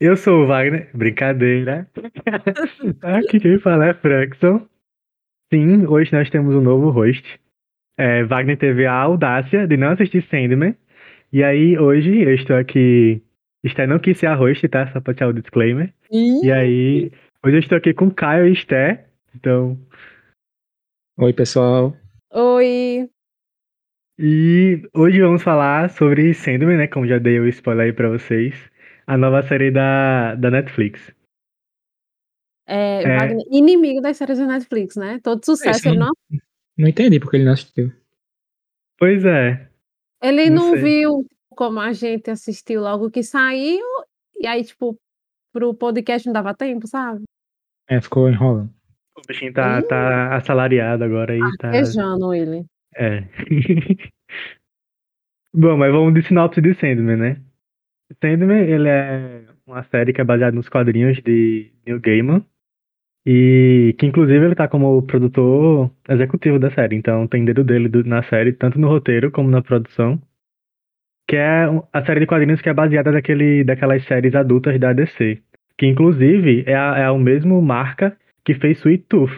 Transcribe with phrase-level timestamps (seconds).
[0.00, 0.90] Eu sou o Wagner.
[0.94, 1.88] Brincadeira.
[3.02, 4.66] Aqui quem fala é Frankson.
[5.52, 7.40] Sim, hoje nós temos um novo host.
[7.96, 10.76] É, Wagner teve a audácia de não assistir Sandman.
[11.32, 13.22] E aí, hoje, eu estou aqui.
[13.64, 14.86] Esther não quis ser a host, tá?
[14.92, 15.92] Só pra tirar o disclaimer.
[16.12, 17.12] Ih, E aí,
[17.44, 19.04] hoje eu estou aqui com Caio e Esther.
[19.34, 19.76] Então,
[21.18, 21.96] Oi, pessoal.
[22.32, 23.08] Oi.
[24.16, 26.86] E hoje vamos falar sobre Sandman, né?
[26.86, 28.54] Como já dei o spoiler aí pra vocês.
[29.08, 31.12] A nova série da, da Netflix.
[32.66, 33.18] É, É.
[33.18, 35.18] Wagner, inimigo das séries da Netflix, né?
[35.22, 35.88] Todo sucesso.
[35.88, 36.12] Ele não-
[36.76, 37.90] não, entendi porque ele não assistiu.
[38.98, 39.68] Pois é.
[40.22, 43.84] ele não não viu como a gente assistiu logo que saiu.
[44.38, 44.96] E aí, tipo,
[45.52, 47.22] pro podcast não dava tempo, sabe?
[47.88, 48.70] É, ficou enrolando.
[49.16, 51.40] O bichinho tá, tá assalariado agora aí.
[51.58, 52.64] Tá, Beijando ele.
[52.94, 53.22] é.
[55.54, 57.42] Bom, mas vamos de sinopse de Sandman, né?
[58.22, 62.44] Sandman, ele é uma série que é baseada nos quadrinhos de Neil Gaiman.
[63.26, 66.96] E que inclusive ele tá como produtor executivo da série.
[66.96, 70.18] Então tem dedo dele do- na série, tanto no roteiro como na produção.
[71.28, 74.94] Que é um- a série de quadrinhos que é baseada daquele, daquelas séries adultas da
[74.94, 75.42] DC.
[75.76, 79.32] Que inclusive é a, é a mesmo marca que fez Sweet Tooth.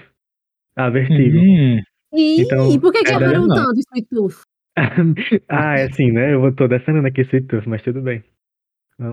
[0.77, 1.39] A Vertigo.
[1.39, 1.81] Hum,
[2.15, 4.43] E, Então, e por que, que é eu da- perguntando isso, Sweet Tooth?
[5.49, 6.33] ah, é assim, né?
[6.35, 8.23] Eu tô defendendo aqui Sweet Tooth, mas tudo bem.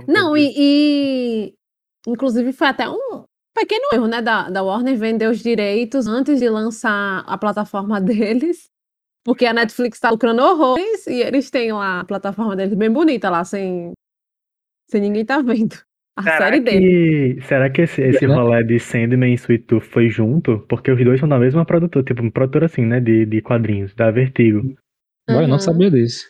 [0.07, 0.41] Não, fazer.
[0.41, 1.53] e, e-
[2.07, 4.21] Inclusive foi até um pequeno erro, né?
[4.21, 8.69] Da, da Warner vender os direitos antes de lançar a plataforma deles.
[9.25, 13.29] Porque a Netflix tá lucrando horrores e eles têm lá a plataforma deles bem bonita
[13.29, 13.91] lá, sem,
[14.89, 15.75] sem ninguém tá vendo.
[16.15, 17.35] A Será série deles.
[17.37, 18.33] que, será que esse, esse né?
[18.33, 20.59] rolê de Sandman e Sweet Tooth foi junto?
[20.69, 22.99] Porque os dois são da mesma produtora, tipo, uma produtora assim, né?
[23.01, 24.61] De, de quadrinhos, da Vertigo.
[25.29, 25.59] Bom, eu não Uhum.
[25.59, 26.25] sabia disso.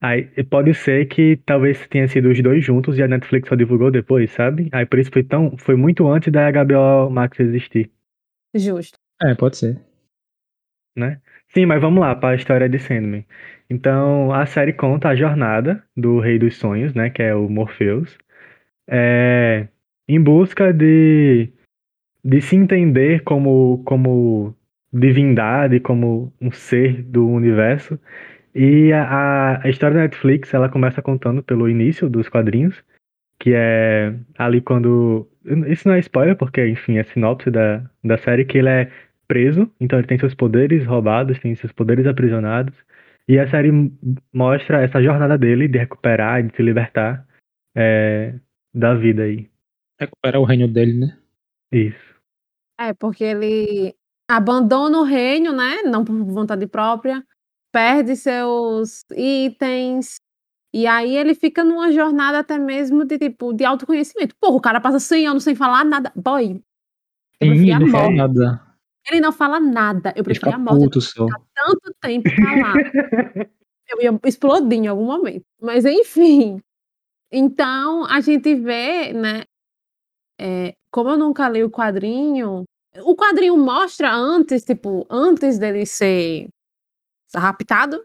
[0.00, 3.90] Aí pode ser que talvez tenha sido os dois juntos e a Netflix só divulgou
[3.90, 4.68] depois, sabe?
[4.72, 5.56] Aí por isso foi tão.
[5.56, 7.90] Foi muito antes da HBO Max existir,
[8.54, 8.98] Justo.
[9.22, 9.80] É, pode ser.
[10.96, 11.20] né?
[11.48, 13.24] Sim, mas vamos lá para a história de Sandman.
[13.68, 17.10] Então, a série conta a jornada do Rei dos Sonhos, né?
[17.10, 18.16] Que é o Morpheus.
[18.88, 19.68] É,
[20.08, 21.50] em busca de,
[22.24, 24.54] de se entender como, como
[24.92, 27.98] divindade, como um ser do universo.
[28.58, 32.82] E a, a- história da Netflix, ela começa contando pelo início dos quadrinhos,
[33.38, 35.28] que é ali quando...
[35.68, 38.90] Isso não é spoiler, porque, enfim, é sinopse da, da série, que ele é
[39.28, 42.74] preso, então ele tem seus poderes roubados, tem seus poderes aprisionados.
[43.28, 43.70] E a série
[44.32, 47.26] mostra essa jornada dele de recuperar e de se libertar
[47.76, 48.36] é,
[48.72, 49.50] da vida aí.
[50.00, 51.18] Recuperar o reino dele, né?
[51.70, 52.16] Isso.
[52.80, 53.94] É, porque ele
[54.30, 55.82] abandona o reino, né?
[55.84, 57.22] Não por vontade própria,
[57.76, 60.16] perde seus itens.
[60.72, 64.34] E aí ele fica numa jornada até mesmo de tipo de autoconhecimento.
[64.40, 66.10] Porra, o cara passa 100 anos sem falar nada.
[66.16, 66.62] Boy,
[67.38, 68.62] eu Sim, ele não fala nada.
[69.10, 70.14] Ele não fala nada.
[70.16, 70.84] Eu fica a morte.
[70.84, 71.26] puto só.
[71.26, 72.78] Tanto tempo calado.
[73.90, 75.44] eu ia explodir em algum momento.
[75.60, 76.58] Mas enfim.
[77.30, 79.42] Então a gente vê, né?
[80.38, 82.64] é, como eu nunca li o quadrinho,
[83.02, 86.48] o quadrinho mostra antes, tipo, antes dele ser
[87.34, 87.98] raptado.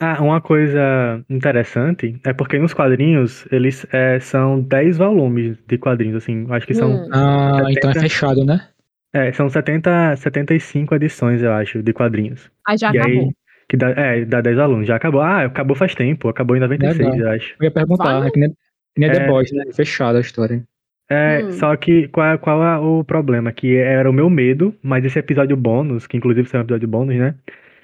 [0.00, 6.16] Ah, uma coisa interessante é porque nos quadrinhos eles é, são 10 volumes de quadrinhos,
[6.16, 7.08] assim, acho que são, Hum.
[7.12, 8.00] Ah, então é 70.
[8.00, 8.68] fechado, né?
[9.12, 12.48] é, são 70, 75 edições, eu acho, de quadrinhos.
[12.66, 13.22] Aí já e acabou.
[13.22, 13.30] aí,
[13.68, 14.86] que dá, é, dá 10 alunos.
[14.86, 15.20] Já acabou.
[15.20, 17.18] Ah, acabou faz tempo, acabou em 96, Legal.
[17.18, 17.54] eu acho.
[17.58, 18.28] Eu ia perguntar, Vale?
[18.28, 19.12] é que nem, que nem É.
[19.14, 19.64] The Boys, né?
[19.74, 20.62] Fechada a história.
[21.10, 21.52] É, Hum.
[21.52, 23.50] só que qual, é- qual é o problema?
[23.50, 27.16] Que era o meu medo, mas esse episódio bônus, que inclusive são um episódio bônus,
[27.16, 27.34] né?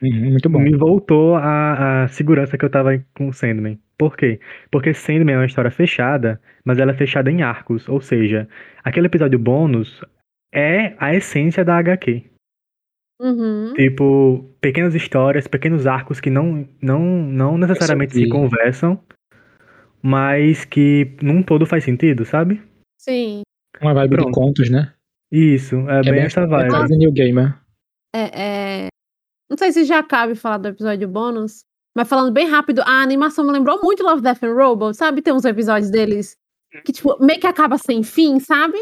[0.05, 0.59] Uhum, muito bom.
[0.59, 3.79] me voltou a, a segurança que eu tava com Sandman.
[3.97, 4.41] Por quê?
[4.71, 7.89] Porque Sandman é uma história fechada, mas ela é fechada em arcos.
[7.89, 8.49] Ou seja,
[8.83, 10.03] aquele episódio bônus
[10.53, 12.23] é a essência da HQ.
[13.21, 13.73] Uhum.
[13.75, 19.01] Tipo, pequenas histórias, pequenos arcos que não, não, não necessariamente se conversam,
[20.03, 22.61] mas que num todo faz sentido, sabe?
[23.01, 23.43] Sim.
[23.81, 24.27] Uma vibe Pronto.
[24.27, 24.93] de contos, né?
[25.33, 26.75] Isso, é Que bem essa vibe.
[26.75, 27.59] É de New Gamer.
[28.15, 28.89] É, é...
[29.55, 31.65] Não sei se já cabe falar do episódio bônus,
[31.97, 35.23] mas falando bem rápido, a animação me lembrou muito Love, Death and Robots, sabe?
[35.23, 36.37] Tem uns episódios deles
[36.85, 38.77] que, tipo, meio que acaba sem fim, sabe?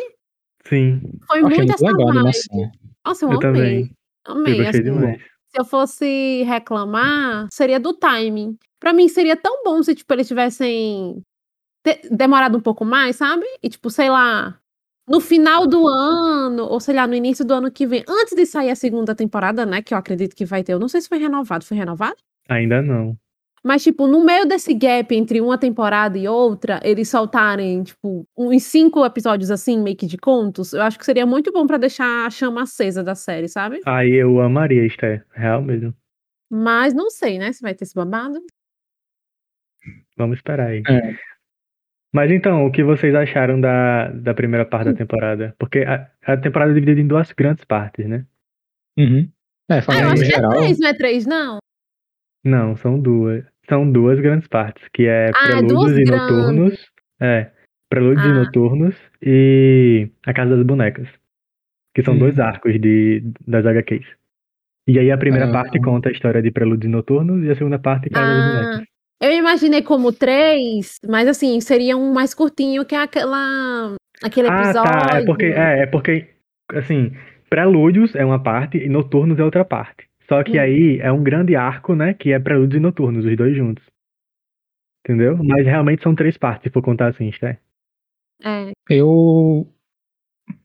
[0.66, 2.70] Sim, Foi Eu achei muito muito essa legal vibe.
[3.04, 3.52] Nossa, eu, eu amei.
[3.52, 3.90] também.
[4.26, 5.20] Eu Amei, gostei assim, demais.
[5.20, 8.56] se eu fosse reclamar, seria do timing.
[8.80, 11.22] Pra mim seria tão bom se tipo eles tivessem
[12.10, 13.44] demorado um pouco mais, sabe?
[13.62, 14.58] E tipo, sei lá,
[15.08, 18.46] no final do ano, ou sei lá, no início do ano que vem, antes de
[18.46, 20.72] sair a segunda temporada, né, que eu acredito que vai ter.
[20.72, 22.16] Eu não sei se foi renovado, foi renovado?
[22.48, 23.16] Ainda não.
[23.64, 28.64] Mas, tipo, no meio desse gap entre uma temporada e outra, eles soltarem, tipo, uns
[28.64, 32.26] cinco episódios assim, meio que de contos, eu acho que seria muito bom pra deixar
[32.26, 33.80] a chama acesa da série, sabe?
[33.86, 35.24] Aí eu amaria, Esther.
[35.32, 35.94] Real mesmo.
[36.50, 38.40] Mas não sei, né, se vai ter esse babado.
[40.16, 40.82] Vamos esperar aí.
[40.88, 41.14] É.
[42.14, 45.54] Mas então, o que vocês acharam da, da primeira parte da temporada?
[45.58, 48.26] Porque a, a temporada é dividida em duas grandes partes, né?
[48.98, 49.28] Uhum.
[49.70, 50.52] É, Ah, eu falando acho no que geral.
[50.52, 51.58] é três, não é três, não?
[52.44, 53.44] Não, são duas.
[53.68, 56.28] São duas grandes partes, que é Ah, duas Prelúdios e grandes.
[56.36, 56.90] Noturnos.
[57.20, 57.50] É.
[57.88, 58.34] Prelúdios e Ah.
[58.34, 61.08] Noturnos e A Casa das Bonecas.
[61.94, 62.18] Que são Hum.
[62.18, 64.04] dois arcos de, das HQs.
[64.88, 65.52] E aí a primeira Ah.
[65.52, 68.52] parte conta a história de Prelúdios e Noturnos e a segunda parte Casa das Ah,
[68.64, 68.88] Bonecas.
[69.22, 73.94] Eu imaginei como três, mas assim, seria um mais curtinho que aquela.
[74.22, 74.92] Aquele Ah, episódio.
[74.92, 75.18] tá.
[75.20, 76.28] É porque, é, é porque,
[76.74, 77.12] assim,
[77.50, 80.08] Prelúdios é uma parte e Noturnos é outra parte.
[80.28, 80.60] Só que Hum.
[80.62, 82.14] aí é um grande arco, né?
[82.14, 83.84] Que é Prelúdios e Noturnos, os dois juntos.
[85.04, 85.36] Entendeu?
[85.42, 87.58] Mas realmente são três partes, se for contar assim, Esther.
[88.44, 88.70] É.
[88.88, 89.66] Eu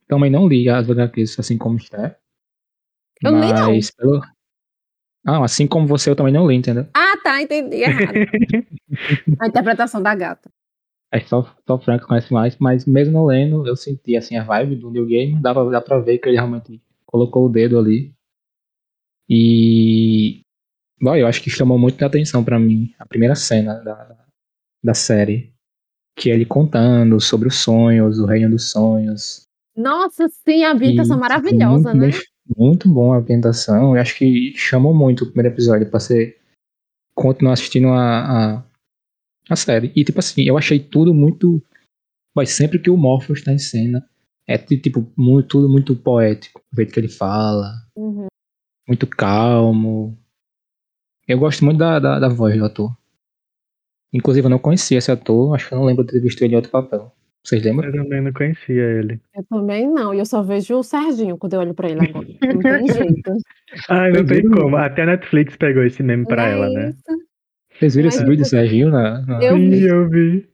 [0.07, 2.15] também não li as HQs assim como está.
[3.23, 3.73] Eu li, não.
[3.73, 4.21] Mas pelo.
[5.27, 6.87] Ah, assim como você, eu também não li, entendeu?
[6.93, 8.13] Ah, tá, entendi errado.
[9.41, 10.49] a interpretação da gata.
[11.11, 14.77] É só, só Frank conhece mais, mas mesmo não lendo, eu senti assim a vibe
[14.77, 18.13] do New Game, dá pra, dá pra ver que ele realmente colocou o dedo ali.
[19.29, 20.39] E.
[21.01, 24.17] Bom, eu acho que chamou muito a atenção pra mim a primeira cena da,
[24.81, 25.53] da série.
[26.15, 29.41] Que é ele contando sobre os sonhos, o reino dos sonhos.
[29.75, 32.09] Nossa, sim, a ambientação tipo, maravilhosa, né?
[32.55, 33.95] Muito bom a ambientação.
[33.95, 36.37] Eu acho que chamou muito o primeiro episódio pra você
[37.15, 38.63] continuar assistindo a, a,
[39.49, 39.91] a série.
[39.95, 41.61] E tipo assim, eu achei tudo muito.
[42.35, 44.07] Mas sempre que o Morpheus tá em cena,
[44.47, 46.61] é ti- tipo muito, tudo muito poético.
[46.71, 48.27] O jeito que ele fala, Uhum.
[48.87, 50.15] muito calmo.
[51.27, 52.95] Eu gosto muito da, da, da voz do ator.
[54.13, 56.53] Inclusive, eu não conhecia esse ator, acho que eu não lembro de ter visto ele
[56.53, 57.11] em outro papel.
[57.47, 57.89] Vocês lembram?
[57.89, 59.21] Eu também não conhecia ele.
[59.33, 62.27] Eu também não, e eu só vejo o Serginho quando eu olho pra ele agora.
[62.27, 63.31] Não tem jeito.
[63.89, 64.75] Ai, não tem como.
[64.75, 66.89] Até a Netflix pegou esse meme pra é ela, né?
[66.89, 67.27] isso.
[67.79, 69.83] Vocês viram Mas esse eu- vídeo do Serginho na, na- Eu Sim, vi.
[69.87, 70.49] eu vi.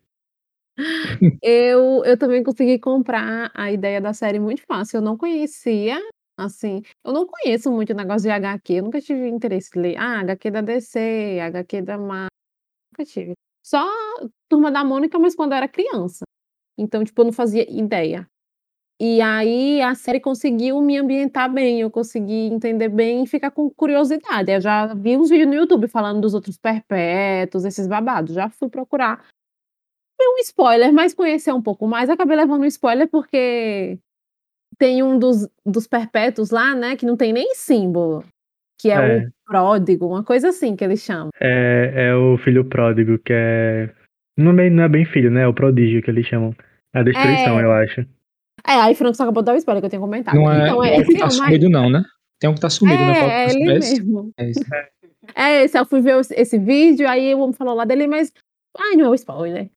[1.42, 4.98] Eu, eu também consegui comprar a ideia da série muito fácil.
[4.98, 6.00] Eu não conhecia,
[6.38, 9.96] assim, eu não conheço muito o negócio de HQ, eu nunca tive interesse em ler.
[9.98, 12.28] Ah, HQ da DC, HQ da Marvel,
[12.92, 13.34] nunca tive.
[13.66, 13.84] Só
[14.50, 16.24] Turma da Mônica, mas quando eu era criança.
[16.78, 18.28] Então, tipo, eu não fazia ideia.
[19.02, 23.70] E aí a série conseguiu me ambientar bem, eu consegui entender bem e ficar com
[23.70, 24.52] curiosidade.
[24.52, 28.36] Eu já vi uns vídeos no YouTube falando dos outros perpétuos, esses babados.
[28.36, 29.26] Já fui procurar
[30.16, 32.10] foi um spoiler, mas conhecer um pouco mais.
[32.10, 34.00] Acabei levando um spoiler porque
[34.78, 38.24] tem um dos, dos perpétuos lá, né, que não tem nem símbolo,
[38.80, 39.28] que é, É.
[39.28, 41.30] o pródigo, uma coisa assim que eles chamam.
[41.42, 43.94] É, é o filho pródigo, que é.
[44.38, 45.42] Não é, bem, não é bem filho, né?
[45.42, 46.56] É o prodígio que eles chamam.
[46.94, 47.64] É a destruição, É.
[47.64, 48.02] eu acho.
[48.68, 50.36] É, aí Franco só acabou de dar o spoiler que eu tinha comentado.
[50.36, 52.04] Não é, então, é é esse que tá não, mas- sumido, não, né?
[52.40, 53.30] Tem um que tá sumido na foto.
[53.30, 53.94] É, é mas ele é esse.
[54.04, 54.32] mesmo.
[54.38, 54.66] É esse.
[55.36, 58.32] É esse, eu fui ver esse, vídeo, aí o homem falou lá dele, mas.
[58.78, 59.70] Ai, não é o spoiler.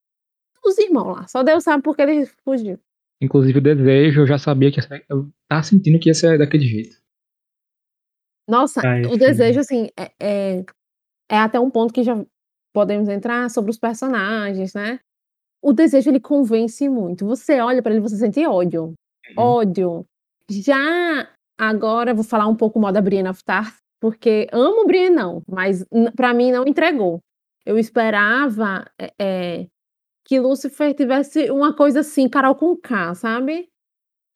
[0.65, 2.79] Os irmãos lá, só Deus sabe porque ele fugiu.
[3.23, 6.39] Inclusive o desejo, eu já sabia que ia ser, eu tava sentindo que ia ser
[6.39, 6.97] daquele jeito.
[8.49, 9.19] Nossa, Ai, o sim.
[9.19, 10.65] desejo, assim, é, é,
[11.31, 12.15] é até um ponto que já
[12.77, 14.99] podemos entrar sobre os personagens, né?
[15.63, 17.25] O desejo, ele convence muito.
[17.25, 18.93] Você olha pra ele, você sente ódio.
[19.35, 20.05] Ódio.
[20.51, 21.27] Já
[21.59, 25.83] agora, vou falar um pouco mal da Brienne of Tarth, porque amo Brienne, não, mas
[26.15, 27.21] pra mim não entregou.
[27.65, 29.67] Eu esperava é, é,
[30.27, 33.69] que Lúcifer tivesse uma coisa assim, Carol com K, sabe?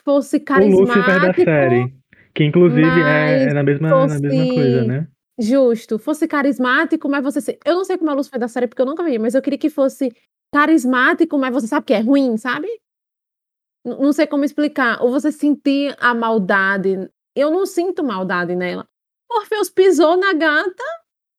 [0.03, 1.45] Fosse O Lúcifer da carismático.
[1.45, 1.95] série.
[2.35, 5.09] Que inclusive é, é na, mesma, na fosse- mesma coisa, né?
[5.41, 7.59] Justo, fosse carismático, mas você.
[7.65, 9.41] Eu não sei como a luz foi da série, porque eu nunca vi, mas eu
[9.43, 10.13] queria que fosse
[10.53, 12.69] carismático, mas você sabe que é ruim, sabe?
[13.85, 15.03] N- Não sei como explicar.
[15.03, 17.09] Ou você sentir a maldade.
[17.35, 18.87] Eu não sinto maldade nela.
[19.31, 20.83] Orfeus pisou na gata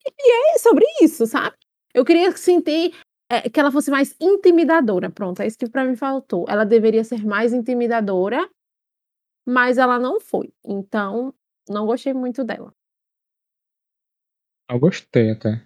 [0.07, 1.55] e é sobre isso, sabe?
[1.93, 2.95] Eu queria sentir
[3.31, 5.09] é, que ela fosse mais intimidadora.
[5.09, 6.45] Pronto, é isso que pra mim faltou.
[6.49, 8.49] Ela deveria ser mais intimidadora,
[9.47, 10.53] mas ela não foi.
[10.65, 11.33] Então,
[11.69, 12.73] não gostei muito dela.
[14.71, 15.61] Eu gostei até.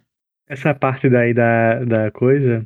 [0.47, 2.65] Essa parte daí da, da coisa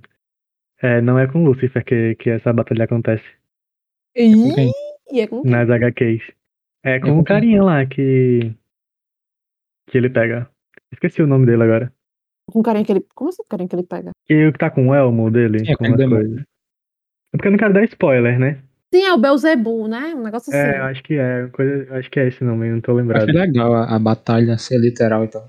[0.81, 3.25] é, não é com Lúcifer que, que essa batalha acontece
[4.15, 4.71] Com quem?
[5.11, 5.51] E é com quem?
[5.51, 6.21] nas HQs.
[6.83, 7.23] É com com o quem?
[7.23, 8.53] carinha lá que.
[9.89, 10.49] que ele pega.
[10.91, 11.93] Esqueci o nome dele agora.
[12.49, 13.05] Com o carinha que ele.
[13.13, 14.11] Como assim o carinha que ele pega?
[14.29, 16.39] E o que tá com o elmo dele, Sim, com as coisas.
[16.39, 18.63] É porque eu não quero dar spoiler, né?
[18.93, 20.15] Sim, é o Belzebu, né?
[20.15, 20.57] Um negócio assim.
[20.57, 21.47] É, eu acho que é.
[21.47, 23.25] Coisa, acho que é esse nome, não tô lembrado.
[23.25, 25.47] foi legal a, a batalha ser literal e tal.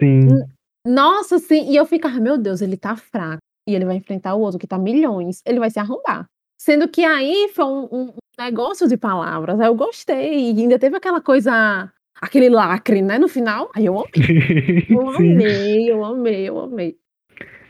[0.00, 0.44] Sim.
[0.86, 3.38] Nossa, sim, e eu ficava: "Meu Deus, ele tá fraco,
[3.68, 6.26] e ele vai enfrentar o outro que tá milhões, ele vai se arrombar".
[6.60, 10.96] Sendo que aí foi um um negócio de palavras, aí eu gostei, e ainda teve
[10.96, 14.08] aquela coisa aquele lacre, né, no final, aí eu amei.
[14.90, 16.96] Eu amei, eu amei, eu amei.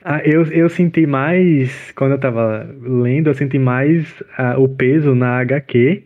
[0.04, 5.14] Ah, eu eu senti mais quando eu estava lendo, eu senti mais, ah, o peso
[5.14, 6.04] na HQ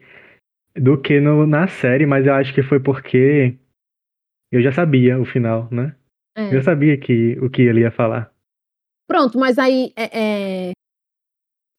[0.77, 3.57] do que no na série, mas eu acho que foi porque
[4.53, 5.95] eu já sabia o final, né.
[6.37, 6.63] Eu É.
[6.63, 8.33] sabia que o que ele ia falar.
[9.07, 10.73] Pronto, mas aí, eh eh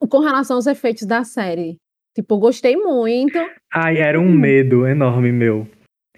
[0.10, 1.78] com relação aos efeitos da série,
[2.16, 3.38] tipo, eu gostei muito.
[3.74, 5.68] Ai, era um medo enorme meu,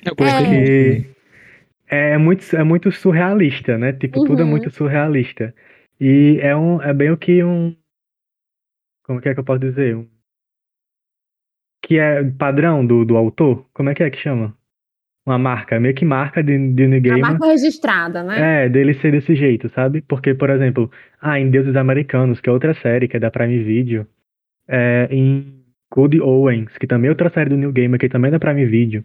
[0.06, 1.04] Eu porque
[1.88, 4.50] é muito é muito surrealista, né, tipo, tudo é Uhum.
[4.50, 5.54] muito surrealista.
[6.00, 7.76] E é um é bem o que um
[9.06, 9.96] como que é que eu posso dizer?
[9.96, 10.08] Um
[11.84, 13.66] que é padrão do do autor?
[13.74, 14.58] Como é que é que chama?
[15.28, 18.66] Uma marca, meio que marca de de A Gaiman marca registrada, né.
[18.66, 20.02] É, dele ser desse jeito, sabe.
[20.08, 23.64] Porque, por exemplo, ah, em Deuses Americanos, que é outra série que é da Prime
[23.64, 24.06] Video,
[24.68, 25.64] eh, em
[25.94, 28.66] Good Owens, que também é outra série do Neil Gaiman, que também é da Prime
[28.66, 29.04] Video,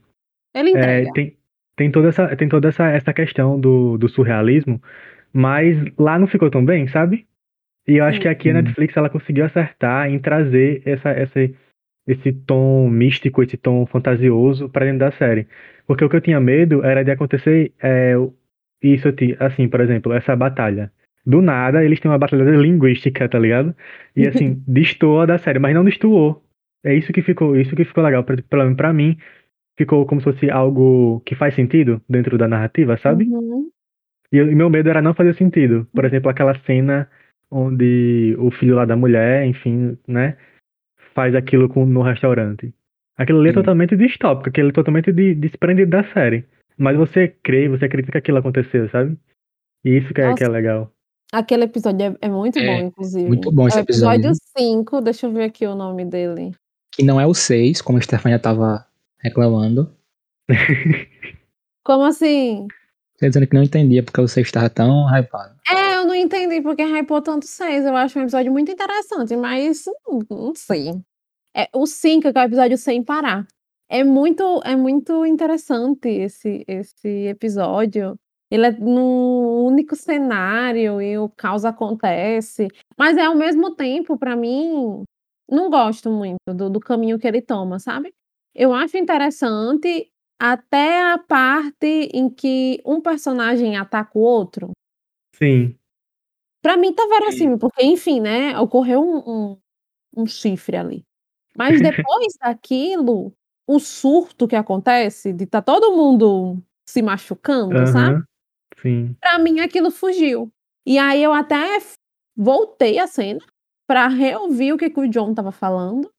[0.54, 1.12] Ele eh, entrega.
[1.14, 1.36] tem
[1.76, 4.82] tem toda essa tem toda essa essa questão do do surrealismo,
[5.32, 7.26] mas lá não ficou tão bem, sabe.
[7.88, 8.22] E eu acho Sim.
[8.22, 8.56] que aqui a Hum.
[8.56, 11.54] Netflix ela conseguiu acertar em trazer essa esse
[12.08, 15.46] esse tom místico, esse tom fantasioso pra dentro da série.
[15.86, 18.14] Porque o que eu tinha medo era de acontecer, eh,
[18.82, 19.08] isso
[19.38, 20.92] assim, por exemplo, essa batalha.
[21.24, 23.74] Do nada eles têm uma batalha linguística, tá ligado.
[24.16, 26.42] E assim, destoa da série, mas não destoou.
[26.84, 29.18] É isso que ficou isso que ficou legal, menos pra mim,
[29.76, 33.24] ficou como se fosse algo que faz sentido dentro da narrativa, sabe.
[33.24, 33.68] Uhum.
[34.32, 35.86] E o meu medo era não fazer sentido.
[35.92, 37.08] Por exemplo, aquela cena
[37.50, 40.36] onde o filho lá da mulher, enfim, né,
[41.14, 42.72] faz aquilo com no restaurante.
[43.20, 43.58] Aquilo ali é Sim.
[43.58, 46.46] totalmente distópico, aquilo é totalmente de desprendido da série.
[46.78, 49.18] Mas você crê, você acredita que aquilo aconteceu, sabe.
[49.84, 50.90] E isso que é que é legal.
[51.32, 53.28] Aquele episódio é é muito É, bom, inclusive.
[53.28, 54.40] muito bom É esse o episódio episódio.
[54.58, 56.52] 5, deixa eu ver aqui o nome dele.
[56.92, 58.86] Que não é o 6, como a Stefania estava
[59.22, 59.94] reclamando.
[61.84, 62.66] Como assim?
[63.18, 65.54] Tá dizendo que não entendia porque o 6 estava tão hypado.
[65.68, 69.36] É, eu não entendi porque hypou tanto o 6, eu acho um episódio muito interessante,
[69.36, 70.92] mas não não sei.
[71.54, 73.46] É, o 5 que é o episódio sem parar.
[73.88, 78.16] É muito é muito interessante esse esse episódio.
[78.50, 84.34] Ele é num único cenário e o caos acontece, mas é ao mesmo tempo, pra
[84.36, 85.02] mim,
[85.50, 88.12] não gosto muito do do caminho que ele toma, sabe.
[88.54, 90.08] Eu acho interessante
[90.40, 94.70] até a parte em que um personagem ataca o outro.
[95.36, 95.76] Sim.
[96.62, 99.58] Pra mim tá verossímil, porque enfim, né, ocorreu um um
[100.18, 101.04] um chifre ali.
[101.56, 103.32] Mas depois daquilo,
[103.66, 108.16] o surto que acontece de tá todo mundo se machucando, sabe.
[108.16, 108.24] Aham.
[108.82, 109.16] Sim.
[109.20, 110.50] Pra mim aquilo fugiu.
[110.86, 111.94] E aí eu até f
[112.36, 113.40] voltei a cena
[113.88, 116.10] pra reouvir o que que o John estava falando,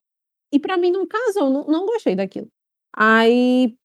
[0.54, 2.48] e pra mim não casou, não não gostei daquilo.
[2.98, 3.76] Aí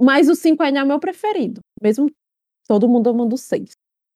[0.00, 2.10] mas o 5 ainda é o meu preferido, mesmo
[2.68, 3.72] todo mundo amando o 6.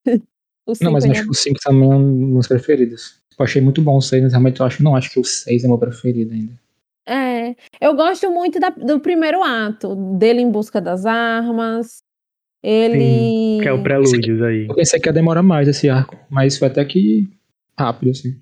[0.67, 3.20] O Não, 5 mas acho que o 5 também é um dos meus preferidos.
[3.41, 5.65] Eu achei muito bom o 6, mas realmente eu acho não acho que o 6
[5.65, 6.53] é meu preferido ainda.
[7.09, 12.03] É, eu gosto muito da do primeiro ato, dele em busca das armas,
[12.63, 14.67] Sim, que é o ele prelúdios aí.
[14.69, 17.27] Eu pensei que ia demorar mais esse arco, mas foi até que
[17.79, 18.39] rápido, assim.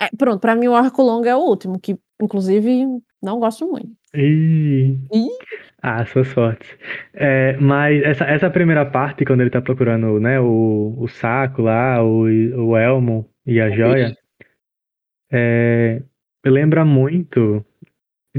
[0.00, 2.86] É, pronto, pra mim o arco longo é o último, que inclusive
[3.20, 3.90] não gosto muito.
[4.14, 4.98] Ih.
[5.12, 5.28] Ih.
[5.82, 6.68] Ah, suas sortes.
[7.14, 12.00] Eh, mas essa essa primeira parte quando ele tá procurando, né, o o saco lá,
[12.04, 12.22] o
[12.68, 14.16] o elmo e a joia,
[15.32, 16.02] eh,
[16.44, 17.64] lembra muito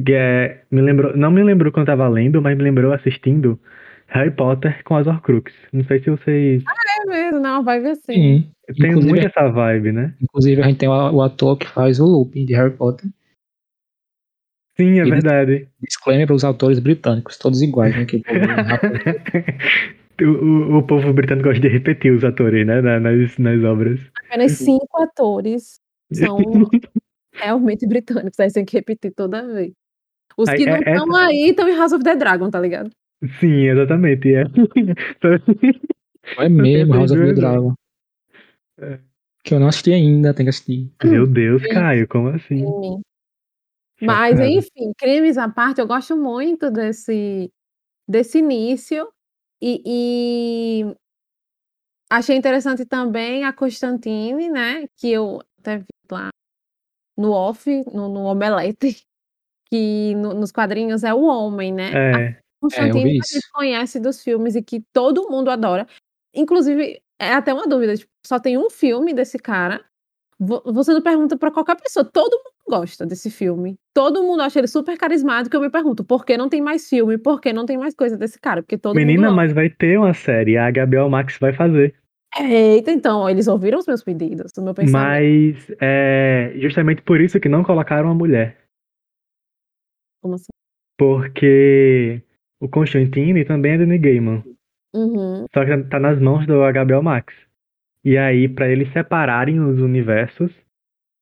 [0.10, 3.60] é me lembrou não me lembrou quando eu estava lendo, mas me lembrou assistindo
[4.08, 5.58] Harry Potter com as Horcruxes.
[5.72, 8.14] Não sei se vocês É mesmo, não, vai ver sim.
[8.14, 8.52] Sim.
[8.80, 10.16] tem muito Inclusive essa vibe, né.
[10.22, 13.10] inclusive a gente tem o ator que faz o Lupin de Harry Potter.
[14.76, 15.68] Sim, é Ele verdade.
[15.82, 18.24] disclaimer para os autores britânicos, todos iguais, né, que
[20.22, 24.00] o povo O povo britânico gosta de repetir os atores, né, na nas nas obras.
[24.28, 25.80] Apenas 5 atores
[26.12, 26.38] são
[27.34, 29.74] realmente britânicos, aí tem que repetir toda vez.
[30.38, 32.60] Os Aí, que não é estão essa aí estão em House of the Dragon, tá
[32.60, 32.92] ligado?
[33.40, 34.44] Sim, exatamente, é.
[36.38, 37.34] É Não tem mesmo, House of the não.
[37.34, 37.74] Dragon.
[38.80, 39.00] É.
[39.44, 40.92] Que eu não assisti ainda, tenho que assistir.
[41.04, 41.70] Meu Deus, Sim.
[41.70, 42.60] Caio, como assim?
[42.60, 43.02] Sim.
[44.02, 47.52] Mas enfim, crimes à parte, eu gosto muito desse
[48.08, 49.08] desse início,
[49.64, 50.96] e e
[52.10, 56.30] achei interessante também a Constantine, né, que eu até vi lá
[57.18, 59.04] no off, no no omelete,
[59.72, 61.92] que no nos quadrinhos é o homem, né.
[62.16, 62.26] A É.
[62.26, 65.88] É, eu Constantine vi que a gente conhece dos filmes e que todo mundo adora.
[66.34, 69.84] Inclusive, é até uma dúvida, tipo, só tem um filme desse cara.
[70.40, 73.78] Você não pergunta para qualquer pessoa, todo mundo gosta desse filme.
[73.94, 75.56] Todo mundo acha ele super carismático.
[75.56, 77.18] Eu me pergunto, por que não tem mais filme?
[77.18, 78.62] Por que não tem mais coisa desse cara?
[78.62, 81.96] Porque todo Menina, mas vai ter uma série, a Gabriel Max vai fazer.
[82.36, 84.92] Eita, então, eles ouviram os meus pedidos, o meu pensamento.
[84.92, 88.58] Mas é justamente por isso que não colocaram uma mulher.
[90.22, 90.48] Como assim?
[90.98, 92.24] Porque
[92.60, 94.44] o Constantine também é do Neil Gaiman.
[94.96, 95.46] Uhum.
[95.54, 97.36] Só que tá nas mãos do HBO Max.
[98.06, 100.52] E aí, pra eles separarem os universos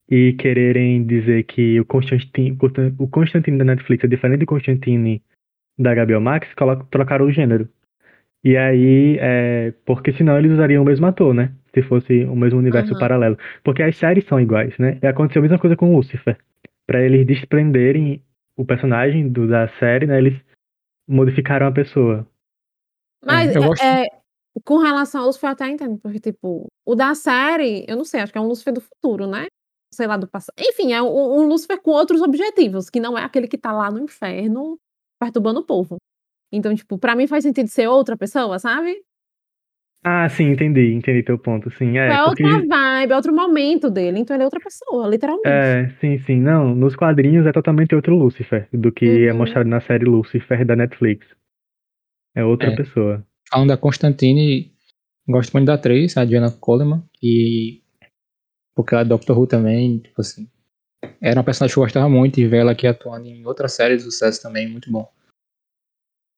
[0.10, 2.58] e quererem dizer que o Constantine,
[2.98, 5.22] o Constantine da Netflix é diferente do Constantine
[5.80, 6.48] da HBO Max,
[6.90, 7.70] trocaram o gênero.
[8.44, 11.54] E aí, é, porque senão eles usariam o mesmo ator, né?
[11.74, 13.00] Se fosse o mesmo universo Uhum.
[13.00, 13.38] paralelo.
[13.64, 14.98] Porque as séries são iguais, né?
[15.02, 16.38] E aconteceu a mesma coisa com Lucifer.
[16.88, 18.22] Pra eles desprenderem
[18.58, 20.18] o personagem do, da série, né?
[20.18, 20.34] Eles
[21.08, 22.28] modificaram a pessoa.
[23.24, 24.08] Mas eu é, gosto- é,
[24.66, 28.20] com relação ao Lucifer, eu até entendo, porque, tipo, o da série, eu não sei,
[28.22, 29.48] acho que é um Lucifer do futuro, né?
[29.94, 30.56] Sei lá, do passado.
[30.60, 31.08] Enfim, é um,
[31.42, 34.78] um Lucifer com outros objetivos, que não é aquele que tá lá no inferno
[35.20, 35.98] perturbando o povo.
[36.52, 39.02] Então, tipo, pra mim faz sentido ser outra pessoa, sabe?
[40.04, 41.98] Ah, sim, entendi, entendi teu ponto, sim.
[41.98, 44.20] É, É, porque, outra vibe, é outro momento dele.
[44.20, 45.48] Então ele é outra pessoa, literalmente.
[45.48, 49.38] é, sim, sim, não, nos quadrinhos é totalmente outro Lucifer do que é Uhum.
[49.38, 51.28] mostrado na série Lucifer da Netflix.
[52.36, 52.76] É outra É.
[52.76, 53.26] pessoa.
[53.52, 54.72] Falando da Constantine,
[55.28, 57.82] gosto muito da atriz, a Diana Coleman, e
[58.76, 60.50] porque ela é Doctor Who também, tipo assim.
[61.22, 64.04] Era uma personagem que eu gostava muito e ver ela aqui atuando em outras séries
[64.04, 65.08] de sucesso também, muito bom.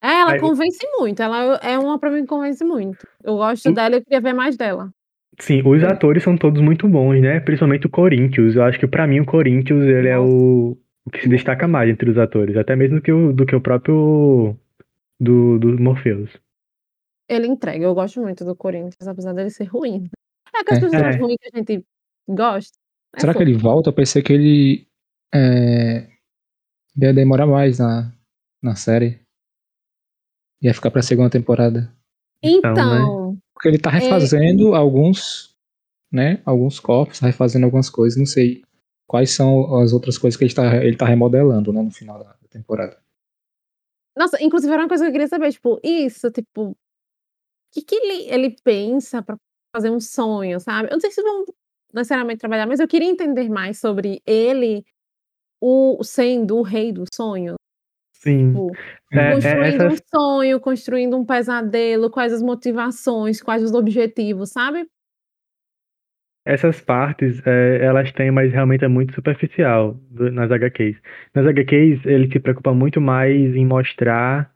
[0.01, 1.21] É, ela Aí- convence muito.
[1.21, 3.07] Ela é uma pra mim que convence muito.
[3.23, 4.91] Eu gosto dela e eu queria ver mais dela.
[5.39, 7.39] Sim, os atores são todos muito bons, né?
[7.39, 8.55] Principalmente o Corinthians.
[8.55, 11.89] Eu acho que pra mim o Corinthians ele é o, o que se destaca mais
[11.89, 14.55] entre os atores, até mesmo do que o, do que o próprio
[15.19, 16.29] do, do Morpheus.
[17.29, 17.83] Ele entrega.
[17.85, 20.09] Eu gosto muito do Corinthians, apesar dele ser ruim.
[20.55, 20.81] É que as É.
[20.81, 21.19] pessoas É.
[21.19, 21.85] ruins que a gente
[22.27, 22.77] gosta.
[23.15, 23.49] é Será que fofo.
[23.49, 23.89] ele volta?
[23.89, 24.87] Eu pensei que ele
[25.33, 26.07] é,
[26.97, 28.11] ia demorar mais na,
[28.61, 29.19] na série.
[30.61, 31.91] Ia ficar pra segunda temporada.
[32.41, 35.55] Então, Então, Porque ele tá refazendo alguns,
[36.11, 36.41] né?
[36.45, 38.63] Alguns corpos, tá refazendo algumas coisas, não sei
[39.07, 42.33] quais são as outras coisas que ele tá, ele tá remodelando, né, no final da
[42.33, 42.97] da temporada.
[44.17, 46.75] nossa, inclusive era uma coisa que eu queria saber, tipo, isso, tipo,
[47.73, 49.35] que, que ele, ele pensa pra
[49.75, 50.89] fazer um sonho, sabe?
[50.89, 51.45] Eu não sei se vão
[51.93, 54.85] necessariamente trabalhar, mas eu queria entender mais sobre ele,
[55.61, 57.55] o sendo o rei do sonho.
[58.13, 58.53] Sim.
[58.53, 58.71] Tipo,
[59.11, 64.51] É, é, construindo essas, um sonho, construindo um pesadelo, quais as motivações, quais os objetivos,
[64.51, 64.87] sabe?
[66.45, 70.97] essas partes, é, elas têm, mas realmente é muito superficial do- nas HQs.
[71.33, 74.51] Nas HQs, ele se preocupa muito mais em mostrar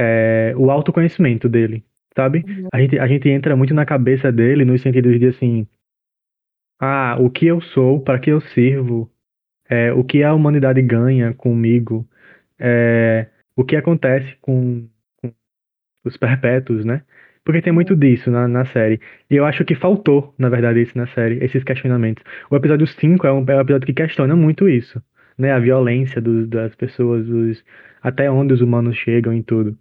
[0.00, 1.84] é, o autoconhecimento dele,
[2.18, 2.44] sabe?
[2.48, 2.68] Uhum.
[2.74, 5.68] A gente, a gente entra muito na cabeça dele nos sentidos de assim,
[6.80, 9.10] ah, o que eu sou, para que eu sirvo,
[9.70, 12.08] é, o que a humanidade ganha comigo,
[12.58, 14.88] é, o que acontece com,
[15.22, 15.32] com
[16.04, 17.02] os perpétuos, né?
[17.44, 19.00] Porque tem muito disso na, na série.
[19.30, 22.24] E eu acho que faltou, na verdade, isso na série, esses questionamentos.
[22.50, 25.02] O episódio 5 é um, é um episódio que questiona muito isso,
[25.38, 25.52] né?
[25.52, 27.64] A violência dos- das pessoas, os,
[28.02, 29.78] até onde os humanos chegam e tudo.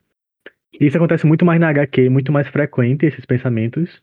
[0.79, 4.01] E isso acontece muito mais na HQ, muito mais frequente, esses pensamentos,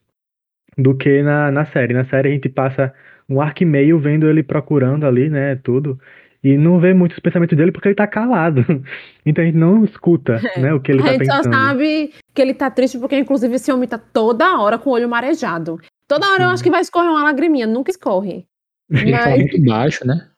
[0.77, 1.93] do que na, na série.
[1.93, 2.93] Na série a gente passa
[3.29, 5.99] um arco e meio vendo ele procurando ali, né, tudo,
[6.43, 8.61] e não vê muitos pensamentos dele porque ele tá calado.
[9.25, 11.53] Então a gente não escuta, né, o que ele a tá gente só pensando.
[11.53, 15.09] sabe que ele tá triste porque, inclusive, esse homem tá toda hora com o olho
[15.09, 15.79] marejado.
[16.07, 16.53] Toda hora eu Sim.
[16.53, 18.45] acho que vai escorrer uma lagriminha, nunca escorre.
[18.91, 20.29] Ele fala Mas, muito baixo, né?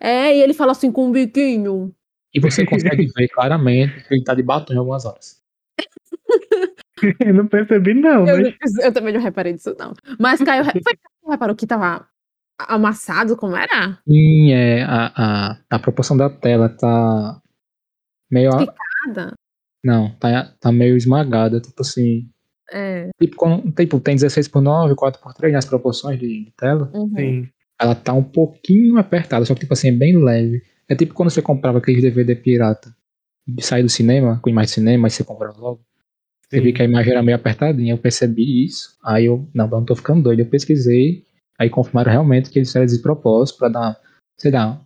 [0.00, 1.92] é, e ele fala assim com um biquinho.
[2.32, 5.42] E você consegue ver claramente que ele tá de batom em algumas horas.
[7.20, 8.78] Eu não percebi, não, Eu, mas.
[8.82, 9.92] eu também não reparei disso, não.
[10.18, 12.06] Mas Caio, foi Caio que reparou que tava
[12.58, 13.98] amassado, como era?
[14.06, 17.40] Sim, é, a, a, a proporção da tela tá
[18.30, 18.50] meio.
[18.52, 18.66] a-
[19.06, 19.34] Nada.
[19.84, 22.28] Não, tá, tá meio esmagada, tipo assim.
[22.70, 23.08] É.
[23.20, 26.90] Tipo, com, tipo, tem 16 por 9, 4 por 3 nas proporções de, de tela.
[26.92, 27.12] uhum.
[27.16, 27.48] Sim.
[27.80, 30.60] Ela tá um pouquinho apertada, só que tipo assim, é bem leve.
[30.88, 32.92] É tipo quando você comprava aquele DVD pirata
[33.46, 35.80] de sair do cinema, com imagem de cinema, aí você comprava logo.
[36.48, 38.96] Você viu que a imagem era meio apertadinha, eu percebi isso.
[39.04, 40.40] Aí eu, não, eu não tô ficando doido.
[40.40, 41.24] Eu pesquisei,
[41.58, 44.00] aí confirmaram realmente que eles fizeram de propósito pra dar,
[44.36, 44.80] sei lá,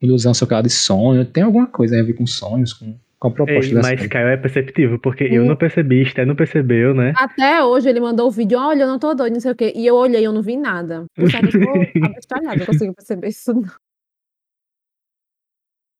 [0.00, 1.26] ilusão sei lá, de sonho.
[1.26, 4.06] Tem alguma coisa a ver com sonhos, com, com a proposta Ei, mas.
[4.06, 5.46] Caio é perceptível, porque eu Hum.
[5.48, 7.12] não percebi, Sté não percebeu, né?
[7.16, 9.74] Até hoje ele mandou o vídeo, olha, eu não tô doido, não sei o quê.
[9.76, 11.04] E eu olhei, eu não vi nada.
[11.18, 11.36] Eu tô
[12.06, 13.70] abestalhada, não consigo perceber isso, não.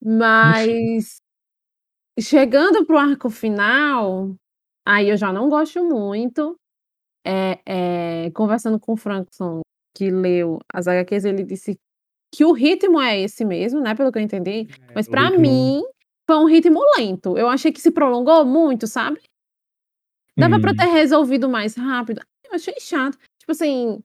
[0.03, 1.17] Mas
[2.19, 4.35] chegando pro arco final,
[4.85, 6.55] aí eu já não gosto muito.
[7.27, 9.61] é, é, conversando com o Frankson,
[9.95, 11.75] que leu as HQs, ele disse
[12.31, 13.95] que o ritmo é esse mesmo, né?
[13.95, 14.67] Pelo que eu entendi.
[14.89, 15.81] É, Mas o pra ritmo- mim,
[16.27, 17.35] foi um ritmo lento.
[17.35, 19.19] Eu achei que se prolongou muito, sabe?
[20.37, 20.75] Dava pra Hum.
[20.75, 22.21] ter resolvido mais rápido.
[22.43, 23.17] Eu achei chato.
[23.39, 23.99] Tipo assim,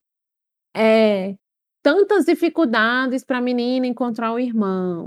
[0.74, 1.34] é,
[1.82, 5.04] tantas dificuldades pra menina encontrar o irmão.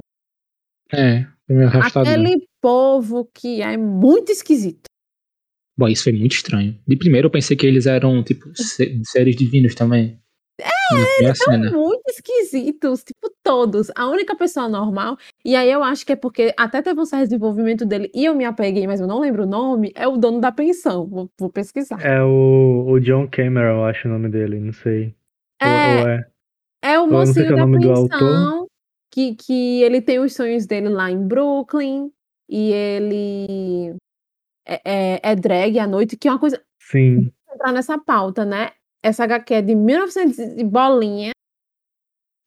[0.93, 1.25] É,
[1.65, 2.07] arrastado.
[2.07, 4.83] Aquele povo que é muito esquisito.
[5.77, 6.77] Bom, isso foi muito estranho.
[6.87, 10.19] De primeiro eu pensei que eles eram, tipo, se- seres divinos também.
[10.61, 11.71] É, eles cena.
[11.71, 13.89] Muito esquisitos, tipo, todos.
[13.95, 17.23] A única pessoa normal, e aí eu acho que é porque até teve um certo
[17.23, 20.39] desenvolvimento dele, e eu me apeguei, mas eu não lembro o nome, é o dono
[20.39, 21.07] da pensão.
[21.07, 21.99] Vou, vou pesquisar.
[22.05, 25.15] É o, o John Cameron, eu acho o nome dele, não sei.
[25.61, 26.27] Ou- É, ou é.
[26.83, 28.09] É o se mocinho é o da nome do autor.
[28.19, 28.67] pensão,
[29.11, 32.11] que, que ele tem os sonhos dele lá em Brooklyn,
[32.49, 33.95] e ele
[34.65, 36.61] é, é, é drag à noite, que é uma coisa.
[36.79, 37.31] Sim.
[37.53, 38.69] entrar nessa pauta, né?
[39.01, 41.31] Essa HQ é de 1900 e bolinha,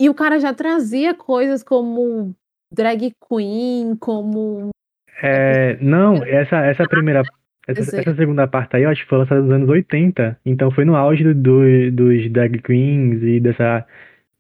[0.00, 2.34] e o cara já trazia coisas como
[2.72, 4.68] drag queen, como.
[5.22, 7.22] É, não, essa, essa primeira.
[7.68, 8.00] Essa, Dizer.
[8.00, 10.38] essa segunda parte aí, eu acho que foi lançada nos anos 80.
[10.46, 13.84] Então foi no auge do, do- dos drag queens e dessa,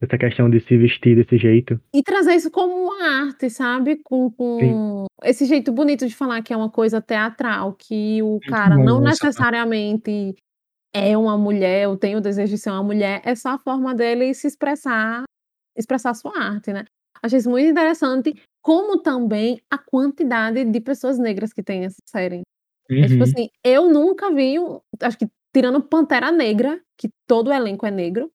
[0.00, 1.80] dessa questão de se vestir desse jeito.
[1.94, 3.98] E trazer isso como uma arte, sabe?
[4.04, 8.76] Com, com esse jeito bonito de falar que é uma coisa teatral, que o cara
[8.76, 10.34] bom não essa necessariamente
[10.94, 13.94] é uma mulher, ou tem o desejo de ser uma mulher, é só a forma
[13.94, 15.24] dele se expressar,
[15.76, 16.84] expressar sua arte, né?
[17.22, 22.42] Achei isso muito interessante, como também a quantidade de pessoas negras que tem nessa série.
[22.90, 23.22] É tipo Uhum.
[23.22, 24.54] assim, eu nunca vi,
[25.02, 28.30] acho que tirando Pantera Negra, que todo o elenco é negro,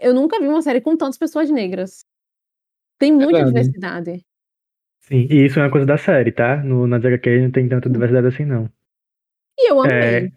[0.00, 2.04] eu nunca vi uma série com tantas pessoas negras.
[2.98, 3.48] Tem muita Verdade.
[3.52, 4.24] diversidade.
[5.00, 6.56] Sim, e isso é uma coisa da série, tá?
[6.62, 8.70] No, nas HQ não tem tanta diversidade assim, não.
[9.58, 9.92] E eu amei.
[9.98, 10.32] É,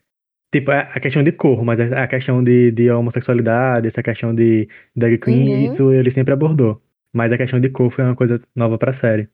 [0.54, 5.17] tipo, a questão de cor, mas a questão de, de homossexualidade, essa questão de drag
[5.20, 5.74] queen, Uhum.
[5.74, 6.82] isso ele sempre abordou.
[7.13, 9.30] Mas a questão de cor foi uma coisa nova pra série.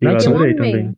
[0.00, 0.70] E eu Não, eu adorei amei.
[0.72, 0.96] também.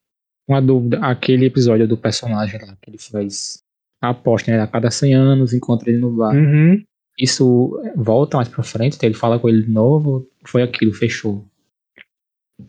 [0.48, 3.62] Uma dúvida, aquele episódio do personagem lá, que ele faz
[4.02, 4.61] a aposta, né?
[4.61, 6.35] A cada 100 anos encontra ele no bar.
[6.35, 6.85] Uhum.
[7.18, 11.44] Isso volta mais pra frente, então ele fala com ele de novo, foi aquilo, fechou.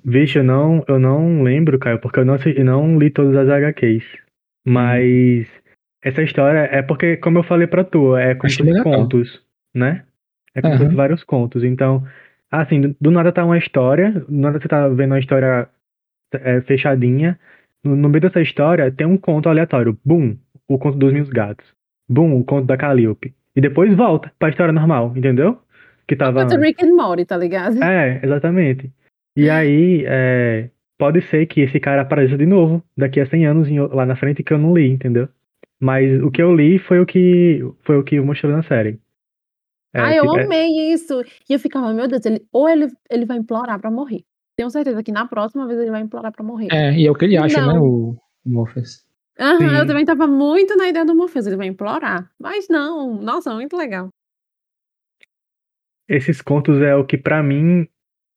[0.04, 3.50] Vixe, eu não, eu não lembro, Caio, porque eu não, eu não li todas as
[3.50, 4.04] HQs.
[4.66, 5.48] Mas
[6.04, 8.84] essa história é porque, como eu falei pra tu, é legal.
[8.84, 9.42] contos,
[9.74, 10.06] né?
[10.56, 10.78] É Aham.
[10.78, 11.64] fosse vários contos.
[11.64, 12.04] Então,
[12.52, 15.68] assim, do, do nada tá uma história, do nada você tá vendo uma história
[16.34, 17.40] é, fechadinha.
[17.84, 19.98] No, no meio dessa história tem um conto aleatório.
[20.04, 20.36] Bum,
[20.68, 21.66] o conto dos meus gatos.
[22.10, 23.34] Bum, o conto da Calliope.
[23.56, 25.60] E depois volta pra história normal, entendeu?
[26.08, 26.68] Que tava Pode ser antes.
[26.68, 27.82] Rick and Morty, tá ligado?
[27.84, 28.92] É, exatamente.
[29.38, 33.68] E aí, é, pode ser que esse cara apareça de novo daqui a 100 anos
[33.94, 35.28] lá na frente que eu não li, entendeu?
[35.80, 39.00] Mas o que eu li foi o que foi o que mostrou na série.
[39.94, 41.22] É, ah, eu tipo, é- amei isso.
[41.50, 44.24] E eu ficava, meu Deus, ele, ou ele, ele vai implorar pra morrer.
[44.58, 46.68] Tenho certeza que na próxima vez ele vai implorar pra morrer.
[46.72, 47.74] É, e é o que ele acha, Não.
[47.74, 48.16] né, o,
[48.46, 49.05] o Morpheus.
[49.40, 49.88] Aham, eu Sim.
[49.88, 52.32] também tava muito na ideia do Morpheus, ele vai implorar.
[52.40, 54.10] Mas não, nossa, muito legal.
[56.08, 57.88] esses contos é o que pra mim,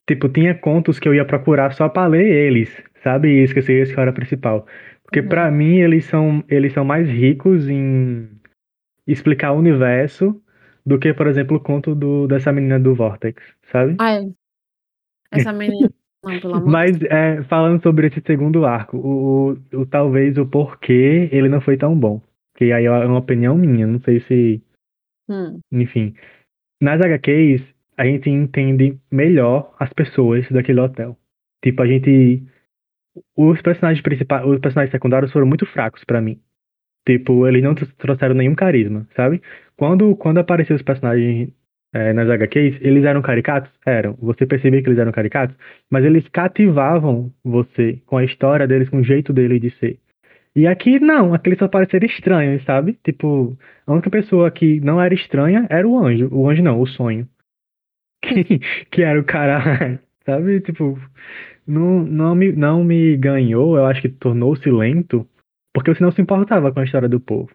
[0.09, 2.71] tipo, tinha contos que eu ia procurar só pra ler eles,
[3.03, 3.29] sabe?
[3.29, 4.67] E esquecer esse que era principal.
[5.05, 5.29] Porque Uhum.
[5.29, 8.29] pra mim eles são eles são mais ricos em
[9.07, 10.41] explicar o universo
[10.87, 13.97] do que, por exemplo, o conto do, dessa menina do Vortex, sabe?
[13.99, 14.35] Ai,
[15.31, 15.89] essa menina.
[16.25, 21.49] Não, Mas é, falando sobre esse segundo arco, o, o, o- talvez o porquê ele
[21.49, 22.21] não foi tão bom.
[22.57, 24.61] Que aí é uma opinião minha, não sei se,
[25.31, 26.15] Hum, enfim.
[26.83, 27.63] Nas HQs,
[27.97, 31.17] a gente entende melhor as pessoas daquele hotel.
[31.65, 32.43] Tipo, a gente
[33.37, 36.41] os personagens principais, os personagens secundários foram muito fracos pra mim.
[37.07, 39.41] Tipo, eles não tr- trouxeram nenhum carisma, sabe?
[39.77, 41.51] Quando quando apareceram os personagens
[41.93, 43.71] é, nas HQs, eles eram caricatos?
[43.85, 44.15] Eram.
[44.21, 45.57] Você percebia que eles eram caricatos?
[45.91, 49.99] Mas eles cativavam você com a história deles, com o jeito deles de ser.
[50.55, 52.99] E aqui não, aqui eles só pareceram estranhos, sabe?
[53.05, 56.29] Tipo, a única pessoa que não era estranha era o anjo.
[56.33, 57.29] O anjo não, o sonho.
[58.23, 58.59] Que,
[58.91, 60.61] que era o cara, sabe?
[60.61, 60.99] Tipo,
[61.67, 65.27] não, não, me, não me ganhou, eu acho que tornou-se lento,
[65.73, 67.51] porque você não se importava com a história do povo.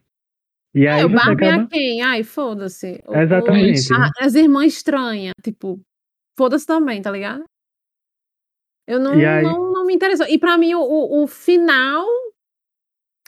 [0.75, 1.63] E aí É, o Barbie acaba...
[1.63, 2.01] é quem?
[2.01, 3.03] Ai, foda-se.
[3.07, 3.93] Exatamente.
[3.93, 5.79] a- as irmãs estranhas, tipo,
[6.37, 7.43] foda-se também, tá ligado?
[8.87, 10.25] Eu não, aí- não, não me interessou.
[10.27, 12.05] E pra mim, o, o, o final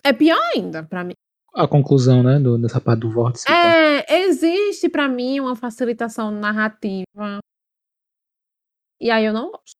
[0.03, 1.13] é pior ainda, pra mim.
[1.53, 3.45] A conclusão, né, do, dessa parte do vórtice.
[3.49, 7.39] É, existe pra mim uma facilitação narrativa.
[8.99, 9.75] E aí eu não gosto.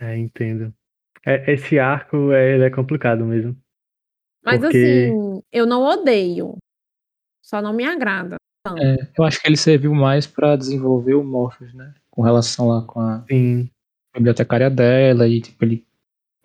[0.00, 0.74] É, entendo.
[1.24, 3.56] É, esse arco, é, ele é complicado mesmo.
[4.44, 6.56] Mas Porque- assim, eu não odeio.
[7.42, 8.36] Só não me agrada.
[8.66, 8.78] Não.
[8.78, 11.94] É, eu acho que ele serviu mais pra desenvolver o Morpheus, né?
[12.10, 13.68] Com relação lá com a Sim.
[14.14, 15.84] bibliotecária dela e tipo, ele,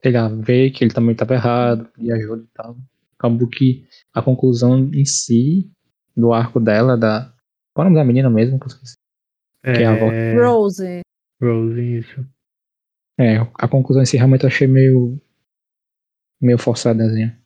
[0.05, 2.75] lá, vê que ele também estava errado e ajuda e tal.
[3.17, 5.71] Acabou que a conclusão em si
[6.15, 7.33] do arco dela, da.
[7.73, 8.59] Qual é o nome da menina mesmo?
[8.59, 8.95] que eu esqueci?
[9.63, 10.07] Que é a avó.
[10.43, 11.01] Rose.
[11.41, 12.25] Rose, isso.
[13.19, 15.19] É, a conclusão em si realmente eu achei meio.
[16.41, 17.39] meio forçadazinha.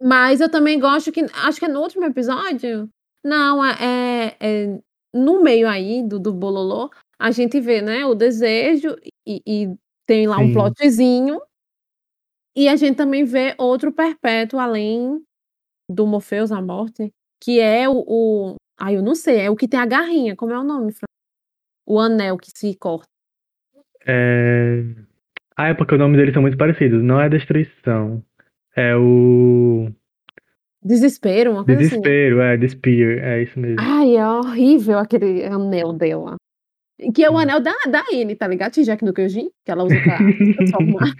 [0.00, 1.24] Mas eu também gosto que.
[1.34, 2.88] Acho que é no último episódio.
[3.24, 4.78] Não, é, é- é
[5.14, 9.74] no meio aí do, do Bololô, a gente vê, né, o desejo e, e
[10.06, 10.52] tem lá um Sim.
[10.52, 11.40] plotzinho.
[12.56, 15.22] E a gente também vê outro perpétuo além
[15.88, 17.10] do Morpheus, a morte,
[17.42, 18.04] que é o.
[18.06, 20.36] o ai, eu não sei, é o que tem a garrinha.
[20.36, 21.06] Como é o nome, Fran?
[21.86, 23.06] O anel que se corta.
[24.06, 24.82] É...
[25.56, 27.02] Ah, é porque o nome deles são muito parecidos.
[27.02, 28.22] Não é destruição.
[28.76, 29.88] É o.
[30.82, 31.90] Desespero, uma coisa assim.
[31.90, 33.76] Desespero, é, Despear, é isso mesmo.
[33.80, 36.36] Ai, é horrível aquele anel dela.
[37.14, 38.74] Que é o anel da, da Anne, tá ligado?
[38.82, 40.18] Jack no Kyojin, que ela usa pra
[40.56, 41.12] transformar,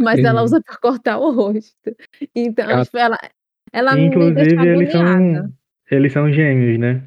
[0.00, 1.94] mas ela usa pra cortar o rosto.
[2.34, 3.18] Então, Ela- tipo, ela,
[3.72, 5.42] ela me Inclusive, deixa eles agoniada.
[5.42, 5.52] são.
[5.90, 7.02] Eles são gêmeos, né?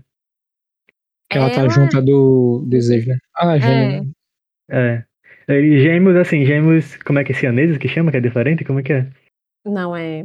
[1.31, 3.17] Ela tá Ela- junta do desejo, né?
[3.35, 4.03] Ah, gêmeo.
[4.69, 5.05] né?
[5.47, 5.53] É.
[5.53, 6.95] Eles gêmeos, assim, gêmeos.
[6.97, 8.11] Como é que é sianeses que chama?
[8.11, 8.63] Que é diferente?
[8.63, 9.07] Como é que é?
[9.65, 10.23] Não, é.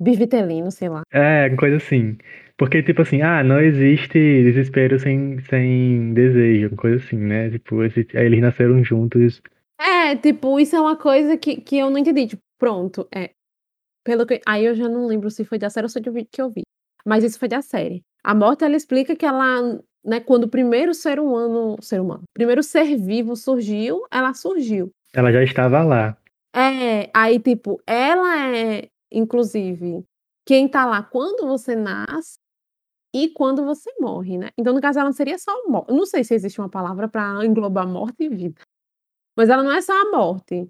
[0.00, 1.02] Bivitelino, sei lá.
[1.12, 2.16] É, coisa assim.
[2.56, 7.50] Porque, tipo assim, ah, não existe desespero sem, sem desejo, coisa assim, né?
[7.50, 9.40] Tipo, esse- eles nasceram juntos.
[9.80, 12.28] É, tipo, isso é uma coisa que, que eu não entendi.
[12.28, 13.30] Tipo, pronto, é.
[14.04, 14.40] Pelo que.
[14.46, 16.42] Aí eu já não lembro se foi da série ou se foi do vídeo que
[16.42, 16.62] eu vi.
[17.06, 18.02] Mas isso foi da série.
[18.22, 21.76] A morte, ela explica que ela, né, quando o primeiro ser humano.
[21.80, 22.22] Ser humano.
[22.22, 24.90] o primeiro ser vivo surgiu, ela surgiu.
[25.14, 26.16] Ela já estava lá.
[26.54, 30.04] É, aí, tipo, ela é, inclusive,
[30.46, 32.38] quem tá lá quando você nasce
[33.12, 34.50] e quando você morre, né?
[34.56, 35.92] Então, no caso, ela não seria só a morte.
[35.92, 38.60] Não sei se existe uma palavra pra englobar morte e vida.
[39.36, 40.68] Mas ela não é só a morte.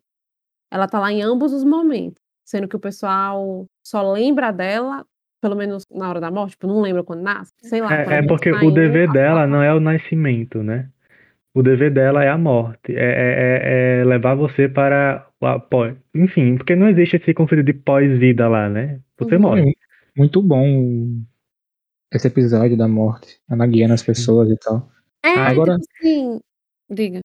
[0.73, 2.23] Ela tá lá em ambos os momentos.
[2.47, 5.05] Sendo que o pessoal só lembra dela,
[5.41, 7.53] pelo menos na hora da morte, tipo, não lembra quando nasce.
[7.63, 7.95] Sei lá.
[7.95, 10.91] É, é porque tá o dever dela não é o nascimento, né?
[11.57, 12.93] O dever dela é a morte.
[12.95, 15.97] É, é- é- é levar você para o após.
[16.15, 19.01] Enfim, porque não existe esse conceito de pós-vida lá, né?
[19.19, 19.41] Você Uhum.
[19.43, 19.77] morre.
[20.17, 21.23] Muito bom
[22.13, 23.39] esse episódio da morte.
[23.49, 24.89] Ela guiando as pessoas e tal.
[25.25, 26.41] É, Agora- tipo assim.
[26.91, 27.21] Diga.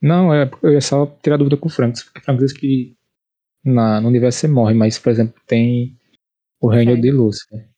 [0.00, 2.04] Não, é, eu ia só tirar dúvida com o Franks.
[2.04, 2.96] Porque o Franks diz que
[3.64, 5.98] na, no universo você morre, mas, por exemplo, tem
[6.60, 7.02] o reino Certo.
[7.02, 7.68] de Lúcifer.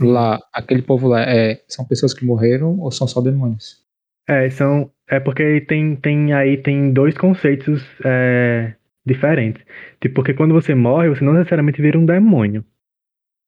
[0.00, 3.84] Lá, aquele povo lá, é, são pessoas que morreram ou são só demônios?
[4.28, 4.90] É, são.
[5.10, 9.64] É porque tem, tem aí tem dois conceitos é, diferentes.
[10.00, 12.64] Tipo, porque quando você morre, você não necessariamente vira um demônio.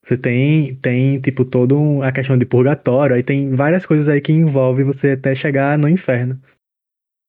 [0.07, 4.21] Você tem, tem tipo, toda um- a questão de purgatório, aí tem várias coisas aí
[4.21, 6.41] que envolve você até chegar no inferno.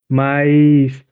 [0.10, 1.06] Mas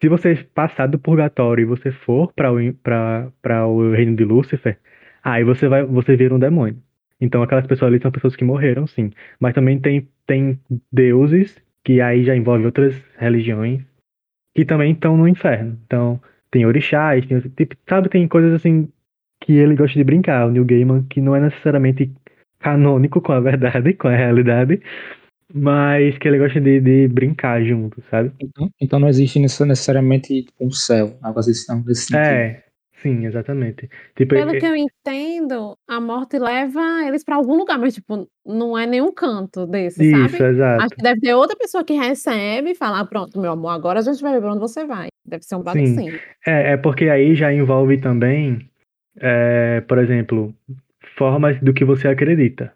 [0.00, 4.78] se você passar do purgatório e você for para o, o reino de Lúcifer,
[5.22, 6.82] aí você vai, você vira um demônio.
[7.20, 9.10] Então aquelas pessoas ali são pessoas que morreram, sim.
[9.40, 10.60] Mas também tem, tem
[10.92, 13.82] deuses, que aí já envolve outras religiões,
[14.54, 15.78] que também estão no inferno.
[15.86, 16.20] Então,
[16.50, 18.88] tem orixás, tem, tipo, sabe, tem coisas assim
[19.40, 22.10] que ele gosta de brincar, o Neil Gaiman, que não é necessariamente
[22.58, 24.80] canônico com a verdade, com a realidade,
[25.52, 28.32] mas que ele gosta de, de brincar junto, sabe?
[28.40, 31.52] Então, então não existe necess- necessariamente tipo, um céu, algo assim
[31.86, 32.16] nesse sentido.
[32.18, 32.64] É,
[33.04, 33.88] sim, exatamente.
[34.16, 38.26] Tipo, Pelo é- que eu entendo, a morte leva eles pra algum lugar, mas, tipo,
[38.44, 40.50] não é nenhum canto desse, isso, sabe?
[40.52, 40.82] exato.
[40.82, 43.98] Acho que deve ter outra pessoa que recebe e fala, ah, pronto, meu amor, agora
[43.98, 45.08] a gente vai ver pra onde você vai.
[45.24, 46.08] Deve ser um bagulho Sim.
[46.08, 46.18] assim.
[46.46, 48.68] É, é porque aí já envolve também,
[49.20, 50.54] é, por exemplo,
[51.16, 52.72] formas do que você acredita.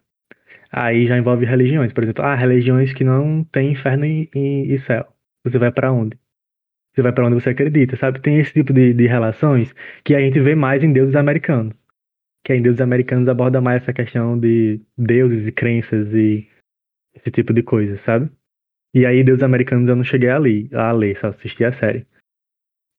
[0.71, 4.79] Aí já envolve religiões, por exemplo, ah, religiões que não tem inferno e, e- e
[4.85, 5.05] céu.
[5.43, 6.15] Você vai pra onde?
[6.99, 8.19] Você vai pra onde você acredita, sabe?
[8.19, 11.73] Tem esse tipo de, de relações que a gente vê mais em deuses americanos.
[12.43, 16.45] Que em deuses americanos aborda mais essa questão de deuses e crenças e
[17.15, 18.29] esse tipo de coisa, sabe?
[18.93, 22.05] E aí, deuses americanos eu não cheguei a ler, a ler só assisti a série.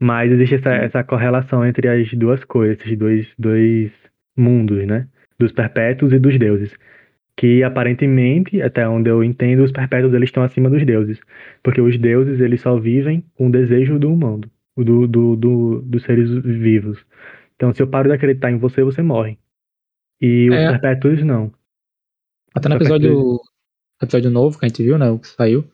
[0.01, 3.93] Mas existe essa, essa correlação entre as duas coisas, esses dois, dois
[4.35, 5.09] mundos, né?
[5.39, 6.75] Dos perpétuos e dos deuses.
[7.41, 11.19] Que aparentemente, até onde eu entendo, os perpétuos eles estão acima dos deuses.
[11.63, 16.03] Porque os deuses eles só vivem com o desejo do mundo, do, do, do, dos
[16.03, 17.03] seres vivos.
[17.57, 19.39] Então, se eu paro de acreditar em você, você morre.
[20.21, 20.71] E os É.
[20.73, 21.51] perpétuos não.
[22.55, 23.39] Até no episódio,
[24.03, 25.09] episódio novo que a gente viu, né?
[25.09, 25.65] O que saiu.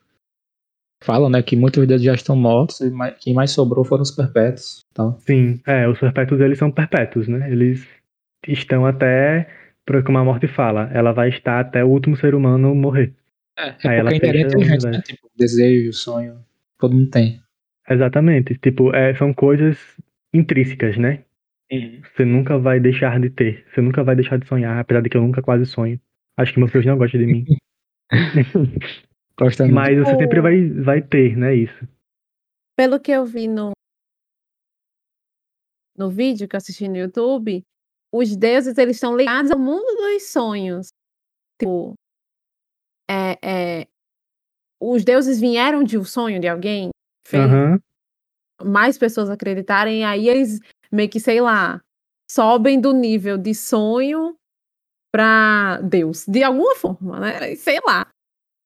[1.03, 4.11] Falam, né, que muitos deles já estão mortos e mais- quem mais sobrou foram os
[4.13, 4.85] perpétuos.
[4.95, 5.19] Tal.
[5.21, 7.51] Sim, é, os perpétuos eles são perpétuos, né?
[7.51, 7.87] Eles,
[8.47, 9.49] estão até,
[9.87, 13.15] por- como a morte fala, ela vai estar até o último ser humano morrer.
[13.57, 15.01] É, é Aí porque ela é inerente a né?
[15.03, 16.45] Tipo, desejo, sonho,
[16.79, 17.41] todo mundo tem.
[17.89, 18.59] Exatamente.
[18.59, 19.79] Tipo, é, são coisas
[20.35, 21.25] intrínsecas, né?
[22.15, 23.65] Você nunca vai deixar de ter.
[23.73, 26.01] Você nunca vai deixar de sonhar, apesar de que eu nunca quase sonho.
[26.37, 27.45] Acho que meu filho não gosta de mim.
[29.39, 29.67] Gosta.
[29.67, 31.55] Mas você sempre vai, vai ter, né?
[31.55, 31.87] Isso.
[32.77, 33.73] Pelo que eu vi no,
[35.97, 37.63] no vídeo que eu assisti no YouTube,
[38.17, 40.89] os deuses eles estão ligados ao mundo dos sonhos.
[41.59, 41.95] Tipo,
[43.09, 43.87] é, é,
[44.81, 46.91] os deuses vieram de um sonho de alguém,
[47.27, 47.81] fez Aham.
[48.63, 50.61] mais pessoas acreditarem, aí eles
[50.93, 51.81] meio que, sei lá,
[52.31, 54.37] sobem do nível de sonho
[55.13, 57.55] para Deus, de alguma forma, né?
[57.57, 58.07] Sei lá.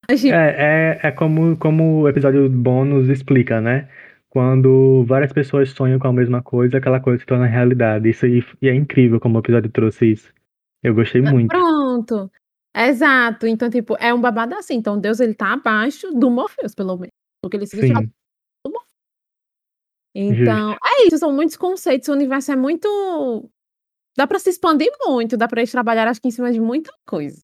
[0.09, 3.89] Mas, tipo, É, é, é como, como o episódio bônus explica, né?
[4.31, 8.09] Quando várias pessoas sonham com a mesma coisa, aquela coisa se torna realidade.
[8.09, 10.33] Isso aí, e é incrível como o episódio trouxe isso.
[10.83, 11.49] Eu gostei muito.
[11.49, 12.31] Pronto.
[12.75, 13.47] Exato.
[13.47, 14.75] Então, tipo, é um babado assim.
[14.75, 17.13] Então, Deus, ele tá abaixo do Morpheus, pelo menos.
[17.43, 18.95] Porque ele se Sim, do Morpheus.
[20.15, 21.19] Então, é isso.
[21.19, 22.09] São muitos conceitos.
[22.09, 23.51] O universo é muito...
[24.17, 25.37] Dá pra se expandir muito.
[25.37, 27.43] Dá pra eles trabalhar, acho que, em cima de muita coisa.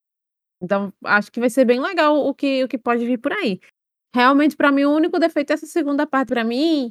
[0.62, 3.60] Então, acho que vai ser bem legal o que, o que pode vir por aí.
[4.16, 6.90] Realmente, pra mim, o único defeito dessa segunda parte, pra mim,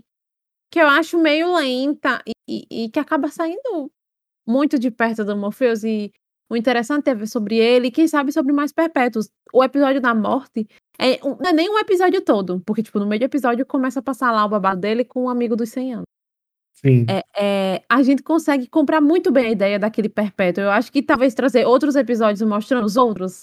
[0.72, 2.34] que eu acho meio lenta e,
[2.72, 3.90] e- e que acaba saindo
[4.48, 6.12] muito de perto do Morpheus e
[6.52, 9.28] o interessante é ver sobre ele e quem sabe sobre mais perpétuos.
[9.52, 10.68] O episódio da morte
[11.00, 14.04] é, não é nem um episódio todo, porque tipo, no meio do episódio começa a
[14.04, 16.06] passar lá o babado dele com um amigo dos 100 anos.
[16.76, 17.06] sim.
[17.10, 17.24] É,
[17.78, 20.64] é, a gente consegue comprar muito bem a ideia daquele perpétuo.
[20.64, 23.42] Eu acho que talvez trazer outros episódios mostrando os outros,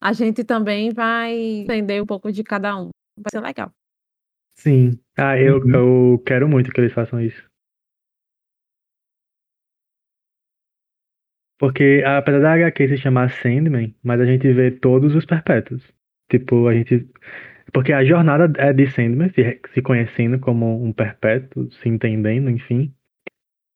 [0.00, 2.90] a gente também vai entender um pouco de cada um.
[3.22, 3.72] Vai ser legal.
[4.56, 4.98] Sim.
[5.16, 5.74] Ah, eu, Uhum.
[6.14, 7.42] eu quero muito que eles façam isso.
[11.58, 15.82] Porque, apesar da HQ se chamar Sandman, mas a gente vê todos os perpétuos.
[16.30, 17.06] Tipo, a gente.
[17.72, 22.94] Porque a jornada é de Sandman, se, se conhecendo como um perpétuo, se entendendo, enfim.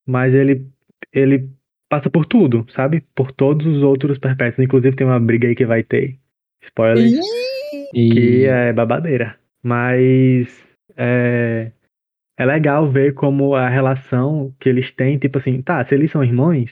[0.07, 0.66] Mas ele,
[1.12, 1.50] ele
[1.88, 3.02] passa por tudo, sabe?
[3.14, 4.64] Por todos os outros perpétuos.
[4.64, 6.18] Inclusive tem uma briga aí que vai ter.
[6.62, 7.20] Spoiler.
[7.93, 9.39] Que é babadeira.
[9.63, 10.49] Mas
[10.97, 11.73] é,
[12.39, 16.23] é legal ver como a relação que eles têm, tipo assim, tá, se eles são
[16.25, 16.71] irmãos,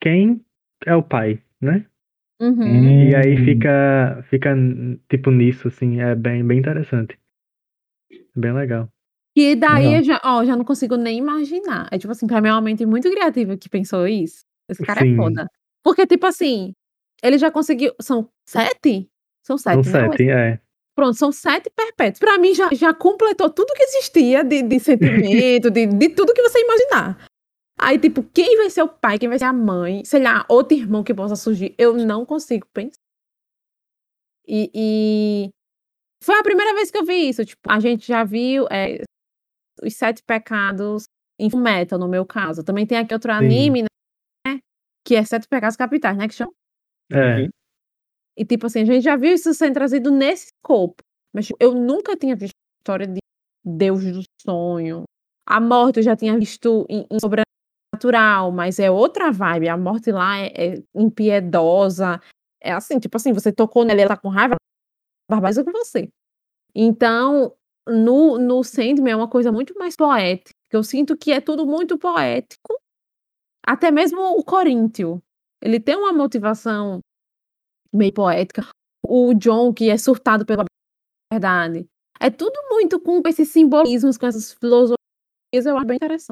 [0.00, 0.40] quem
[0.86, 1.86] é o pai, né?
[2.40, 3.08] Uhum.
[3.10, 3.44] E aí Hum.
[3.44, 4.54] fica, fica
[5.08, 7.18] tipo nisso, assim, é bem, bem interessante.
[8.36, 8.88] Bem legal.
[9.36, 9.98] E daí Legal.
[9.98, 11.88] eu já, ó, já não consigo nem imaginar.
[11.90, 14.44] É tipo assim, pra mim é uma mente muito criativa que pensou isso.
[14.68, 15.16] Esse cara é Sim.
[15.16, 15.48] foda.
[15.82, 16.72] Porque, tipo assim,
[17.22, 17.92] ele já conseguiu.
[18.00, 19.08] São sete?
[19.44, 20.08] São São sete, né?
[20.08, 20.60] sete, é.
[20.96, 22.20] Pronto, são sete perpétuos.
[22.20, 26.42] Pra mim já, já completou tudo que existia de, de sentimento, de, de tudo que
[26.42, 27.26] você imaginar.
[27.78, 30.76] Aí, tipo, quem vai ser o pai, quem vai ser a mãe, sei lá, outro
[30.76, 33.00] irmão que possa surgir, eu não consigo pensar.
[34.46, 35.50] E, e
[36.22, 37.44] foi a primeira vez que eu vi isso.
[37.44, 39.02] Tipo, a gente já viu é,
[39.82, 41.04] os sete pecados
[41.38, 42.62] em Fullmetal, no meu caso.
[42.62, 43.38] Também tem aqui outro Sim.
[43.38, 43.84] anime,
[44.46, 44.60] né?
[45.04, 46.28] Que é Sete Pecados Capitais, né?
[46.28, 46.52] Que chama.
[47.12, 47.48] É,
[48.36, 51.02] E, tipo assim, a gente já viu isso sendo trazido nesse escopo.
[51.32, 53.20] Mas tipo, eu nunca tinha visto história de
[53.64, 55.04] Deus do sonho.
[55.46, 59.68] A morte eu já tinha visto em, em sobrenatural, mas é outra vibe.
[59.68, 62.20] A morte lá é, é impiedosa.
[62.60, 64.56] É assim, tipo assim, você tocou nela, ela tá com raiva,
[65.30, 66.08] barbariza com você.
[66.74, 67.54] Então,
[67.88, 70.52] no, no Sandman é uma coisa muito mais poética.
[70.72, 72.74] Eu sinto que é tudo muito poético.
[73.66, 75.22] Até mesmo o Coríntio.
[75.62, 77.00] Ele tem uma motivação
[77.94, 78.66] meio poética.
[79.06, 80.64] O John, que é surtado pela
[81.32, 81.86] verdade.
[82.20, 84.96] É tudo muito com esses simbolismos, com essas filosofias,
[85.66, 86.30] eu acho bem interessante.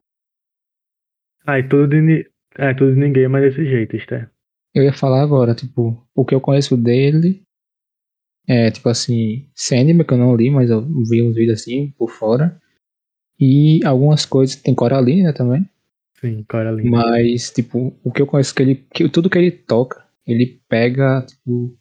[1.47, 4.31] ah, e tudo de, ni- é, tudo de ninguém, mas desse jeito, Esther.
[4.75, 7.43] eu ia falar agora, tipo, o que eu conheço dele
[8.49, 12.11] é, tipo assim, Sandman, que eu não li, mas eu vi uns vídeos assim, por
[12.11, 12.61] fora.
[13.39, 15.69] E algumas coisas, tem Coraline, né, também.
[16.15, 16.91] Sim, Coraline.
[16.91, 18.75] Mas, tipo, o que eu conheço que ele.
[18.93, 21.77] Que, tudo que ele toca, ele pega, tipo.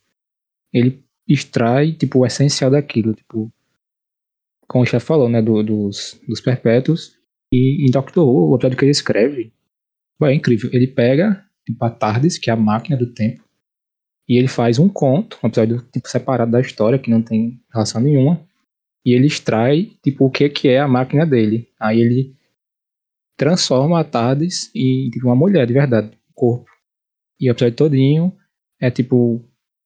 [0.73, 3.13] Ele extrai, tipo, o essencial daquilo.
[3.13, 3.51] Tipo.
[4.67, 5.41] Como o chefe falou, né?
[5.41, 7.17] do- dos, dos perpétuos.
[7.53, 9.53] E em Doctor Who, o episódio que ele escreve.
[10.23, 10.69] É incrível.
[10.71, 13.43] Ele pega, tipo, a Tardes, que é a máquina do tempo.
[14.29, 17.99] E ele faz um conto, um episódio, tipo, separado da história, que não tem relação
[17.99, 18.41] nenhuma.
[19.05, 21.67] E ele extrai, tipo, o que, que é a máquina dele.
[21.79, 22.35] Aí ele
[23.37, 26.70] transforma a Tardes em tipo, uma mulher de verdade, corpo.
[27.41, 28.37] E o episódio todinho
[28.79, 29.43] é tipo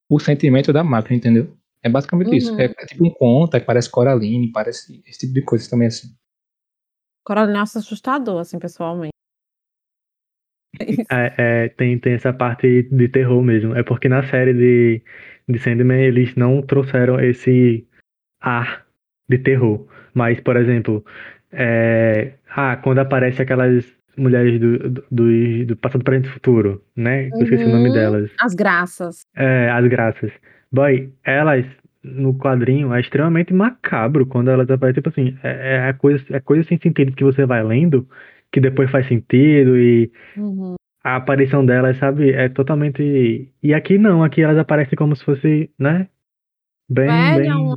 [0.10, 1.56] o sentimento da máquina, entendeu?
[1.82, 2.52] É basicamente isso.
[2.52, 2.60] Uhum.
[2.60, 6.10] É, é tipo um conto, aí parece Coraline, parece esse tipo de coisa também assim.
[7.24, 9.16] Coraline é assustador, assim, pessoalmente.
[11.10, 13.74] É, é, tem, tem essa parte de terror mesmo.
[13.76, 15.02] É porque na série de,
[15.48, 17.88] de Sandman eles não trouxeram esse
[18.42, 18.86] ar
[19.30, 19.88] de terror.
[20.14, 21.06] Mas, por exemplo,
[21.52, 23.86] é, ah, quando aparece aquelas
[24.18, 27.30] mulheres do, do, do, do passado, presente e futuro, né?
[27.30, 27.94] Eu esqueci o nome Uhum.
[27.94, 28.32] delas.
[28.40, 29.26] As graças.
[29.36, 30.32] É, as graças.
[30.72, 31.66] Boy, elas
[32.04, 36.64] no quadrinho é extremamente macabro quando elas aparecem, tipo assim, é, é coisa, é coisa
[36.68, 38.08] sem sentido que você vai lendo,
[38.52, 40.76] que depois faz sentido e Uhum.
[41.04, 43.52] a aparição delas, sabe, é totalmente.
[43.64, 46.08] E aqui não, aqui elas aparecem como se fosse, né?
[46.90, 47.74] Bem, Velha, bem.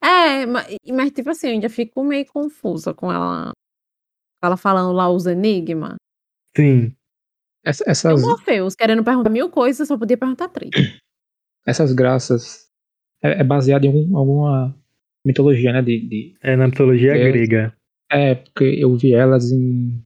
[0.00, 0.64] É, ma-
[0.94, 3.50] mas, tipo assim, eu ainda fico meio confusa com ela.
[4.42, 5.94] Ela falando lá os enigmas.
[6.56, 6.94] Sim.
[7.64, 10.70] Essa- o Essas, Morpheus, querendo perguntar mil coisas, só podia perguntar três.
[11.66, 12.68] essas graças
[13.22, 14.74] é, é baseado em algum- alguma
[15.26, 15.82] mitologia, né?
[15.82, 17.30] De, de- É na mitologia É.
[17.32, 17.74] grega.
[18.10, 20.00] é, porque eu vi elas em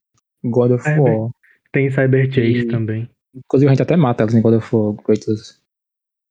[0.44, 1.30] God of É, War.
[1.72, 3.08] Tem Cyber Chase E- também.
[3.34, 5.62] Inclusive a gente até mata elas em God of War, Kratos.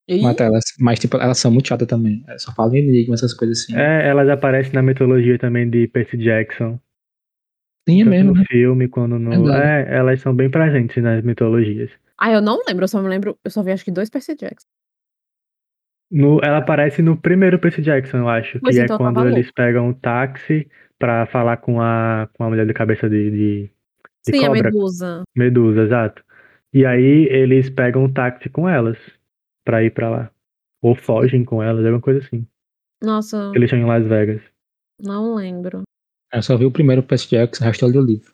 [0.10, 0.64] Ih, Mata elas.
[0.80, 2.24] Mas, tipo, elas são muito chatas também.
[2.28, 3.76] É, Só falam em enigma, essas coisas assim.
[3.76, 6.78] É, elas aparecem na mitologia também de Percy Jackson.
[7.88, 8.46] Sim, é mesmo, no né?
[8.48, 9.30] filme no.
[9.30, 9.90] Verdade.
[9.90, 11.92] É, elas são bem presentes nas mitologias.
[12.18, 13.38] Ah, eu não lembro, eu só me lembro.
[13.44, 14.68] Eu só vi acho que dois Percy Jackson.
[16.12, 19.28] No, ela aparece no primeiro Percy Jackson, eu acho, Pois que é então, eu quando
[19.28, 20.70] eles pegam um táxi
[21.00, 23.72] pra falar com a, com a mulher de cabeça de, de, de
[24.24, 25.24] Sim, a cobra, Medusa.
[25.36, 26.24] Medusa, exato.
[26.74, 28.98] E aí eles pegam um táxi com elas
[29.66, 30.32] pra ir pra lá.
[30.82, 32.46] Ou fogem com elas, alguma coisa assim.
[33.02, 34.42] Nossa, Eles estão em Las Vegas.
[35.00, 35.84] não lembro.
[36.34, 38.34] Eu só vi o primeiro Percy Jackson, o resto eu li o livro.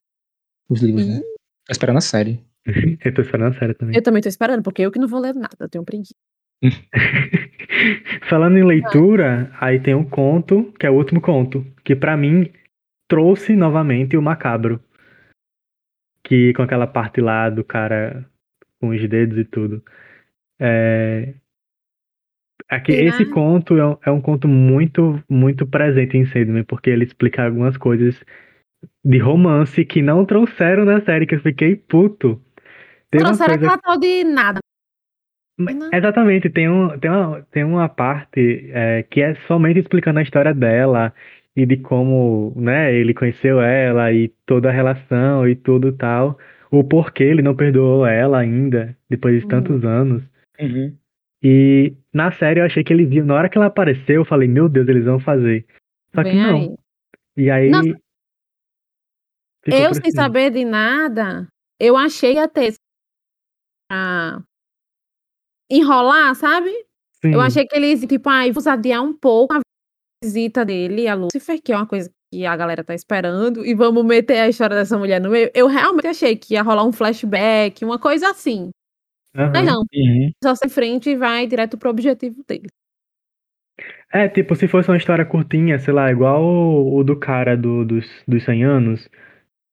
[0.70, 1.16] Os livros, Ih.
[1.16, 1.20] né?
[1.66, 2.40] Tô esperando a série.
[3.04, 3.96] eu tô esperando a série também.
[3.96, 6.14] Eu também tô esperando, porque eu que não vou ler nada, eu tenho preguiça.
[8.30, 12.52] Falando em leitura, aí tem um conto, que é o último conto, que pra mim
[13.08, 14.82] trouxe novamente o macabro.
[16.24, 18.30] Que com aquela parte lá do cara
[18.80, 19.84] com os dedos e tudo.
[20.60, 21.34] É...
[22.70, 27.06] Aqui, esse conto é um, é um conto muito, muito presente em Sandman, porque ele
[27.06, 28.22] explica algumas coisas
[29.04, 32.42] de romance que não trouxeram na série, que eu fiquei puto.
[33.10, 34.60] Tem Trouxeram coisa aquela tal de nada.
[35.58, 35.90] Não.
[35.92, 40.54] Exatamente, tem, um, tem, uma, tem uma parte é, que é somente explicando a história
[40.54, 41.12] dela
[41.56, 46.38] e de como né, ele conheceu ela e toda a relação e tudo tal.
[46.70, 49.50] O porquê ele não perdoou ela ainda, depois de Uhum.
[49.50, 50.24] tantos anos.
[51.44, 54.48] E na série eu achei que ele viu, na hora que ela apareceu, eu falei,
[54.48, 55.66] meu Deus, eles vão fazer.
[56.14, 56.56] Só que não.
[56.56, 56.78] aí.
[57.36, 57.70] E aí.
[57.70, 58.00] Nossa,
[59.66, 61.48] Eu, sem saber de nada,
[61.80, 62.74] eu achei ia ter
[63.88, 64.42] pra
[65.70, 66.72] enrolar, sabe?
[67.24, 69.60] Sim, Eu achei que eles, tipo, ai, vamos adiar um pouco a
[70.24, 74.04] visita dele a Lucifer, que é uma coisa que a galera tá esperando, e vamos
[74.06, 75.52] meter a história dessa mulher no meio.
[75.54, 78.70] Eu realmente achei que ia rolar um flashback, uma coisa assim.
[79.54, 80.32] Mas não, Uhum.
[80.44, 82.68] só se frente e vai direto pro objetivo dele.
[84.12, 87.86] É, tipo, se fosse uma história curtinha, sei lá, igual o, o do cara do,
[87.86, 89.10] dos, dos 100 anos,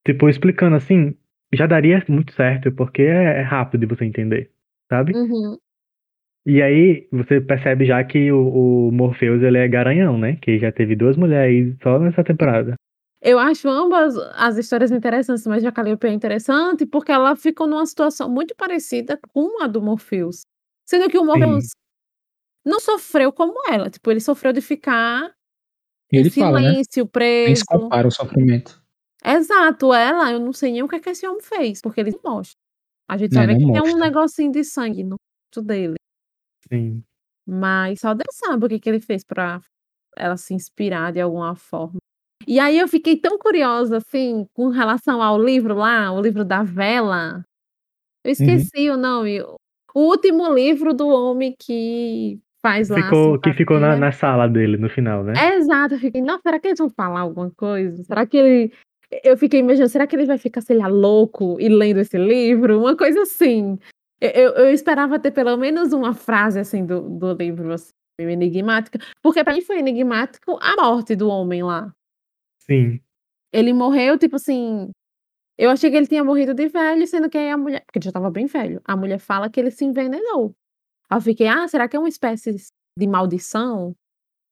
[0.05, 1.15] tipo, explicando assim,
[1.53, 4.51] já daria muito certo, porque é, é rápido de você entender,
[4.89, 5.13] sabe?
[5.15, 5.57] Uhum.
[6.45, 10.35] E aí você percebe já que o, o Morpheus, ele é garanhão, né?
[10.37, 12.75] Que já teve duas mulheres só nessa temporada.
[13.27, 17.83] Eu acho ambas as histórias interessantes, mas a Calliope é interessante porque ela ficou numa
[17.87, 20.43] situação muito parecida com a do Morpheus.
[20.87, 21.71] Sendo que o Morpheus
[22.63, 23.89] não sofreu como ela.
[23.89, 25.33] Tipo, ele sofreu de ficar
[26.11, 26.69] E em ele fala, né?
[26.69, 27.61] silêncio, preso.
[27.61, 28.79] se compara o sofrimento.
[29.25, 32.11] Exato, ela, eu não sei nem o que, é que esse homem fez, porque ele
[32.23, 32.55] mostra.
[33.09, 35.15] A gente só É, que tem um negocinho de sangue no
[35.49, 35.95] rosto dele.
[36.71, 37.03] Sim.
[37.47, 39.59] Mas só Deus sabe o que, que ele fez pra
[40.15, 41.97] ela se inspirar de alguma forma.
[42.47, 46.63] E aí eu fiquei tão curiosa, assim, com relação ao livro lá, o livro da
[46.63, 47.43] vela.
[48.23, 49.41] Eu esqueci o nome.
[49.93, 53.03] O último livro do homem que faz lá.
[53.03, 54.05] Ficou, que ficou na, simpatia.
[54.05, 55.33] na sala dele no final, né?
[55.55, 58.03] Exato, eu fiquei, não, será que eles vão falar alguma coisa?
[58.03, 58.73] Será que ele.
[59.23, 62.79] Eu fiquei imaginando, será que ele vai ficar, sei lá, louco e lendo esse livro?
[62.79, 63.77] Uma coisa assim.
[64.19, 68.97] Eu, eu, eu esperava ter pelo menos uma frase assim do, do livro, assim, enigmática,
[69.21, 71.93] porque pra mim foi enigmático a morte do homem lá.
[72.65, 72.99] Sim.
[73.51, 74.89] Ele morreu, tipo assim.
[75.57, 77.83] Eu achei que ele tinha morrido de velho, sendo que aí a mulher.
[77.85, 78.81] Porque ele já tava bem velho.
[78.83, 80.53] A mulher fala que ele se envenenou.
[81.09, 82.55] Aí eu fiquei, ah, será que é uma espécie
[82.97, 83.95] de maldição?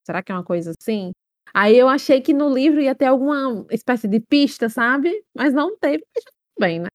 [0.06, 1.12] Será que é uma coisa assim?
[1.54, 5.24] Aí eu achei que no livro ia ter alguma espécie de pista, sabe?
[5.36, 6.88] Mas não teve, mas tudo bem, né?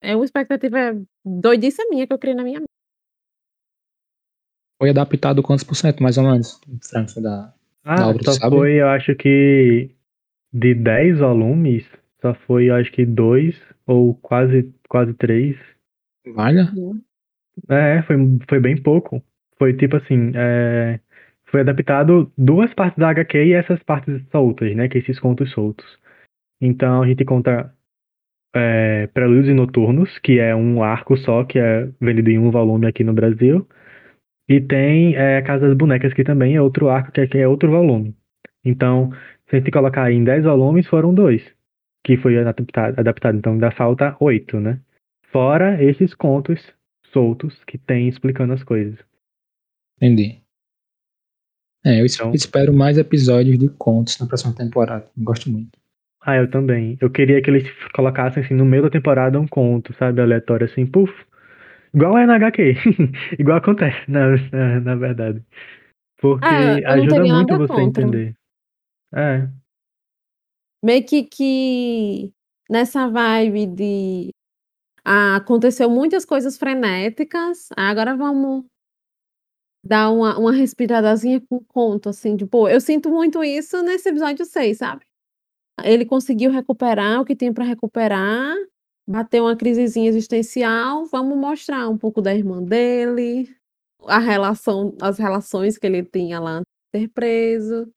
[0.00, 0.78] É uma expectativa
[1.24, 2.68] doidice minha que eu criei na minha mente.
[4.78, 6.60] Foi adaptado quantos por cento, mais ou menos?
[6.82, 7.54] França da.
[7.84, 8.56] Ah, obra, só sabe?
[8.56, 9.94] foi, eu acho que
[10.54, 11.84] de 10 volumes,
[12.22, 15.56] só foi, acho que dois ou quase quase três.
[16.34, 16.70] Valha?
[17.68, 18.16] É, foi,
[18.48, 19.20] foi bem pouco.
[19.58, 21.00] Foi tipo assim, é,
[21.46, 24.88] foi adaptado duas partes da HQ e essas partes soltas, né?
[24.88, 25.84] Que esses contos soltos.
[26.60, 27.74] Então a gente conta
[28.54, 32.86] é, Prelúdios e Noturnos, que é um arco só, que é vendido em um volume
[32.86, 33.68] aqui no Brasil.
[34.48, 37.48] E tem é, Casa das Bonecas, que também é outro arco, que é, que é
[37.48, 38.14] outro volume.
[38.64, 39.10] Então,
[39.54, 41.42] se a gente colocar em 10 volumes, foram dois,
[42.04, 43.36] que foi adaptado, adaptado.
[43.38, 44.80] Então, dá falta oito, né?
[45.30, 46.60] Fora esses contos
[47.12, 48.98] soltos que tem explicando as coisas.
[49.96, 50.40] Entendi.
[51.84, 55.06] É, eu Então- espero mais episódios de contos na próxima temporada.
[55.16, 55.78] Gosto muito.
[56.22, 56.96] Ah, eu também.
[57.00, 60.20] Eu queria que eles colocassem, assim, no meio da temporada um conto, sabe?
[60.22, 61.12] Aleatório, assim, puf.
[61.92, 62.74] Igual é na HQ.
[63.38, 65.42] Igual acontece, na, na, na verdade.
[66.18, 68.02] Porque não ajuda muito você a contra.
[68.02, 68.34] entender.
[69.14, 69.48] É,
[70.82, 72.32] Meio que, que
[72.68, 74.30] nessa vibe de
[75.04, 78.64] ah, aconteceu muitas coisas frenéticas, agora vamos
[79.84, 84.44] dar uma, uma respiradazinha com conto, assim, de pô, eu sinto muito isso nesse episódio
[84.44, 85.04] 6, sabe?
[85.84, 88.54] Ele conseguiu recuperar o que tem para recuperar,
[89.08, 93.54] bateu uma crisezinha existencial, vamos mostrar um pouco da irmã dele,
[94.06, 96.62] a relação, as relações que ele tinha lá
[96.94, 97.90] ser preso.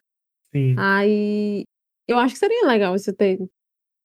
[0.51, 0.75] Sim.
[0.77, 1.63] Aí
[2.07, 3.37] eu acho que seria legal isso ter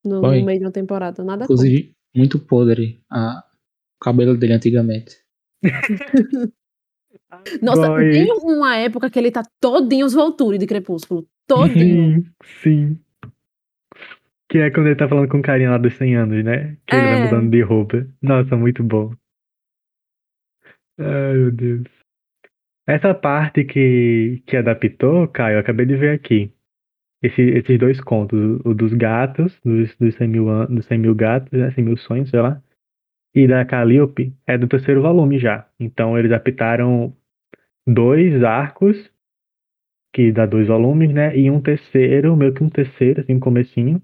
[0.05, 1.55] no, no meio de uma temporada, nada contra.
[1.67, 3.39] Inclusive, muito podre a...
[4.01, 5.17] o cabelo dele antigamente.
[7.63, 8.11] Nossa, Boy.
[8.11, 11.27] tem uma época que ele tá todinho os Volturi de Crepúsculo.
[11.47, 12.23] Todinho.
[12.63, 13.01] Sim, sim.
[14.51, 16.77] Que é quando ele tá falando com o carinha lá dos 100 anos, né?
[16.87, 17.25] Que ele vai É.
[17.25, 18.07] mudando de roupa.
[18.21, 19.15] Nossa, muito bom.
[20.99, 22.02] Ai, meu Deus.
[22.87, 26.53] Essa parte que, que adaptou, Caio, eu acabei de ver aqui.
[27.23, 31.15] Esse- esses dois contos, o dos gatos, dos, dos 100 mil, an- dos 100 mil
[31.15, 31.71] gatos, né?
[31.73, 32.61] 100 mil sonhos, sei lá.
[33.35, 35.69] E da Calliope, é do terceiro volume já.
[35.79, 37.17] Então eles adaptaram
[37.87, 39.11] dois arcos,
[40.15, 41.37] que dá dois volumes, né?
[41.37, 44.03] E um terceiro, meio que um terceiro, assim, um comecinho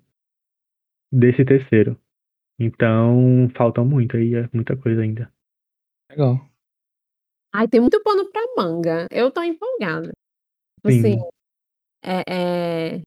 [1.12, 1.98] desse terceiro.
[2.58, 5.32] Então, falta muito aí, é muita coisa ainda.
[6.10, 6.40] Legal.
[7.54, 9.06] Ai, tem muito pano pra manga.
[9.10, 10.12] Eu tô empolgada.
[10.76, 10.98] Tipo Sim.
[10.98, 11.18] assim,
[12.04, 13.02] é, é,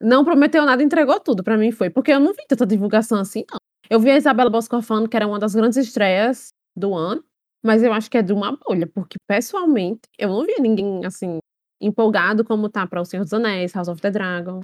[0.00, 1.44] não prometeu nada, entregou tudo.
[1.44, 1.88] Pra mim foi.
[1.90, 3.58] Porque eu não vi tanta divulgação assim, não.
[3.88, 7.22] Eu vi a Isabela Boscofano, que era uma das grandes estreias do ano,
[7.62, 11.38] mas eu acho que é de uma bolha, porque pessoalmente eu não vi ninguém assim
[11.80, 14.60] empolgado como tá para O Senhor dos Anéis, House of the Dragon.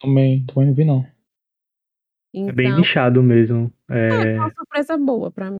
[0.00, 1.06] Também, também não vi, não.
[2.34, 3.72] Então, É bem nichado mesmo.
[3.88, 5.56] É, é uma surpresa boa pra mim.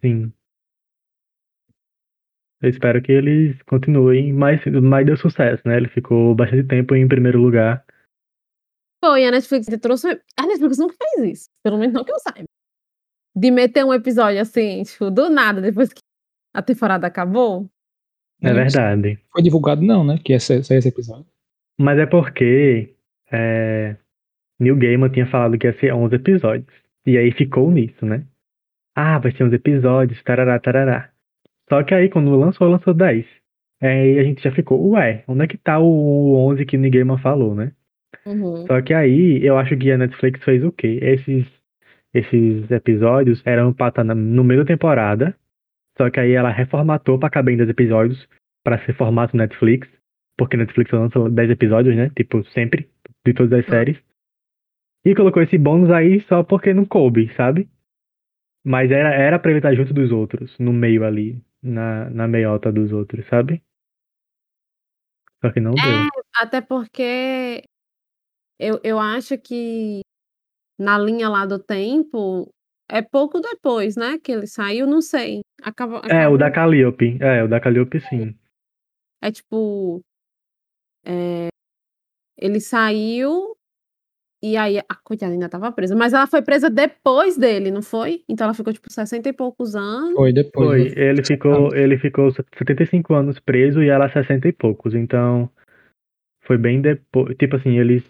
[0.00, 0.32] sim.
[2.62, 5.76] Eu espero que eles continuem, mas, mas deu sucesso, né?
[5.76, 7.84] Ele ficou bastante tempo em primeiro lugar.
[9.04, 10.08] Foi, a Netflix trouxe.
[10.38, 11.50] A Netflix nunca fez isso.
[11.62, 12.44] Pelo menos não que eu saiba.
[13.36, 16.00] De meter um episódio assim, tipo, do nada, depois que
[16.54, 17.68] a temporada acabou.
[18.40, 19.18] É Não, verdade.
[19.30, 20.18] Foi divulgado não, né?
[20.24, 21.26] Que ia ser, sair esse episódio.
[21.78, 22.94] Mas é porque
[23.30, 23.96] é,
[24.58, 26.72] Neil Gaiman tinha falado que ia ser 11 episódios.
[27.04, 28.24] E aí ficou nisso, né?
[28.94, 31.10] Ah, vai ser 11 episódios, tarará, tarará.
[31.68, 33.26] Só que aí, quando lançou, lançou 10.
[33.82, 37.18] Aí a gente já ficou, ué, onde é que tá o 11 que Neil Gaiman
[37.18, 37.72] falou, né?
[38.26, 38.66] Uhum.
[38.66, 40.98] Só que aí, eu acho que a Netflix fez o quê?
[41.02, 41.46] Esses,
[42.14, 45.34] esses episódios eram pra estar na- no meio da temporada.
[45.98, 48.28] Só que aí ela reformatou pra caber em 10 episódios,
[48.64, 49.88] pra ser formato Netflix.
[50.38, 52.10] Porque Netflix lança 10 episódios, né?
[52.16, 52.88] Tipo, sempre,
[53.26, 53.70] de todas as Ah.
[53.70, 53.98] séries.
[55.06, 57.68] E colocou esse bônus aí só porque não coube, sabe?
[58.66, 62.70] Mas era, era pra ele estar junto dos outros, no meio ali, na, na meiota
[62.70, 63.62] dos outros, sabe?
[65.40, 66.08] Só que não deu.
[66.36, 67.64] Até porque
[68.58, 70.02] eu, eu acho que
[70.78, 72.50] na linha lá do tempo
[72.88, 74.18] é pouco depois, né?
[74.18, 75.40] Que ele saiu, não sei.
[75.62, 77.18] Acaba, É, o da Calliope.
[77.20, 78.38] É, o da Calliope sim.
[79.22, 80.02] É tipo.
[81.04, 81.48] é,
[82.36, 83.56] ele saiu
[84.44, 85.96] e aí a coitada ainda tava presa.
[85.96, 88.22] Mas ela foi presa depois dele, não foi?
[88.28, 90.12] Então ela ficou tipo 60 e poucos anos.
[90.14, 90.92] Foi depois.
[90.92, 94.94] Foi, ele ficou, ele ficou 75 anos preso e ela 60 e poucos.
[94.94, 95.50] Então,
[96.42, 97.34] foi bem depois.
[97.38, 98.02] Tipo assim, eles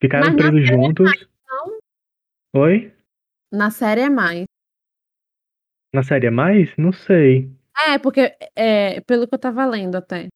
[0.00, 1.28] ficaram Mas na presos juntos.
[1.46, 1.78] não?
[2.62, 2.92] Oi?
[3.52, 4.44] Na série é mais.
[5.94, 6.70] Na série é mais?
[6.76, 7.50] Não sei.
[7.88, 10.28] É, porque é, pelo que eu tava lendo até.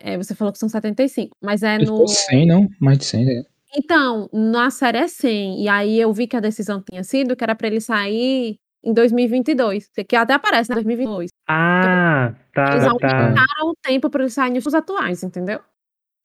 [0.00, 1.92] é, você falou que são 75, mas é Ele no.
[1.92, 2.68] ficou 100, não?
[2.80, 3.42] Mais de 100, né?
[3.76, 5.62] Então, na série é 100.
[5.62, 8.92] E aí eu vi que a decisão tinha sido que era pra ele sair em
[8.94, 9.90] 2022.
[10.08, 10.76] Que até aparece, né?
[10.76, 11.30] 2022.
[11.48, 12.88] Ah, Eles tá, tá.
[12.90, 15.60] aumentaram o tempo pra ele sair nos atuais, entendeu?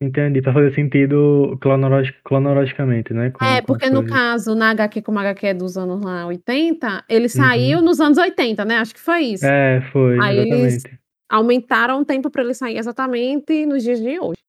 [0.03, 3.29] Entendi, pra fazer sentido cronologi- cronologicamente, né?
[3.29, 7.03] com- É, porque no caso, na HQ, como a HQ é dos anos lá 80,
[7.07, 7.29] ele Uhum.
[7.29, 8.77] saiu nos anos 80, né?
[8.77, 9.45] Acho que foi isso.
[9.45, 11.01] É, foi, Aí eles- exatamente.
[11.29, 14.39] Aumentaram o tempo para ele sair exatamente nos dias de hoje.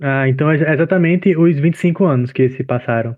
[0.00, 3.16] Ah, então é exatamente os 25 anos que se passaram.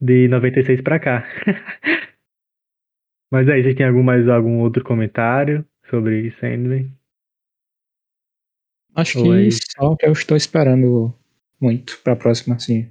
[0.00, 1.24] De 96 pra cá.
[3.32, 6.90] Mas aí, vocês têm algum, mais algum outro comentário sobre Sandman?
[8.94, 9.60] Acho Ou é que isso?
[9.76, 11.12] só que eu estou esperando
[11.60, 12.88] muito pra próxima, assim.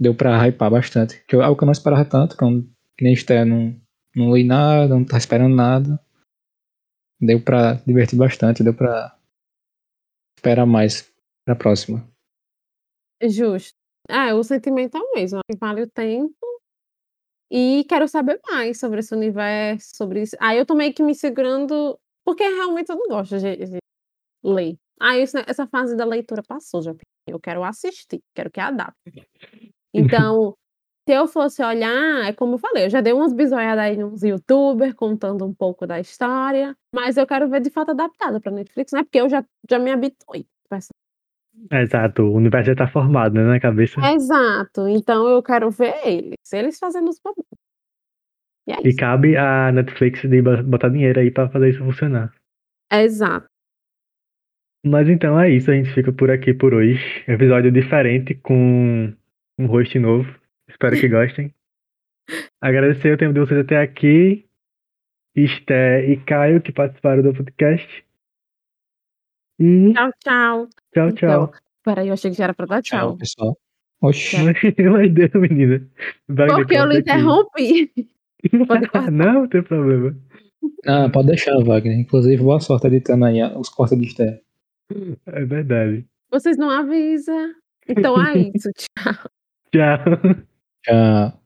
[0.00, 1.22] Deu pra hypar bastante.
[1.26, 2.62] Que eu, algo que eu não esperava tanto, que, eu,
[2.96, 3.74] que nem Esther não,
[4.16, 6.00] não li nada, não tá esperando nada.
[7.20, 9.16] Deu pra divertir bastante, deu pra
[10.36, 11.11] esperar mais
[11.44, 12.08] pra próxima.
[13.22, 13.74] Justo.
[14.08, 15.40] É, o sentimento é o mesmo.
[15.50, 16.34] que Vale o tempo.
[17.50, 20.36] E quero saber mais sobre esse universo, sobre isso.
[20.40, 23.78] Aí eu tô meio que me segurando, porque realmente eu não gosto de, de
[24.42, 24.76] ler.
[25.00, 26.94] Aí isso- essa fase da leitura passou já.
[27.28, 28.96] Eu quero assistir, quero que adapte.
[29.94, 30.54] Então,
[31.06, 34.22] se eu fosse olhar, é como eu falei, eu já dei umas bisoiadas aí nos
[34.22, 38.92] youtubers contando um pouco da história, mas eu quero ver de fato adaptada pra Netflix,
[38.92, 39.02] né?
[39.02, 40.46] Porque eu já, já me habituei.
[41.70, 44.00] Exato, o universo já tá formado, né, na cabeça.
[44.14, 47.46] Exato, então eu quero ver eles, eles fazendo os problemas.
[48.66, 52.32] E é E cabe a Netflix de bo- botar dinheiro aí pra fazer isso funcionar.
[52.92, 53.46] Exato.
[54.84, 57.00] Mas então é isso, a gente fica por aqui por hoje.
[57.28, 59.12] Episódio diferente com
[59.58, 60.28] um host novo.
[60.68, 61.54] Espero que gostem.
[62.60, 64.44] Agradecer o tempo de vocês até aqui.
[65.34, 68.04] Esté e Caio que participaram do podcast.
[69.62, 70.68] E Tchau, tchau.
[70.92, 71.44] tchau, tchau.
[71.44, 71.52] Então,
[71.84, 73.16] peraí, eu achei que já era pra dar tchau.
[73.16, 73.56] pessoal.
[74.02, 74.36] Oxi.
[74.42, 74.56] Mas
[75.14, 75.88] deu, menina.
[76.28, 77.92] Wagner, Porque eu lhe interrompi.
[79.12, 80.16] Não, não tem problema.
[80.84, 81.96] Ah, pode deixar, Wagner.
[81.96, 84.42] Inclusive, boa sorte editando aí os cortes de Esther.
[85.26, 86.04] É verdade.
[86.28, 87.52] Vocês não avisam.
[87.88, 88.68] Então é isso.
[88.76, 89.14] Tchau.
[89.72, 89.98] Tchau.
[90.84, 91.41] Tchau.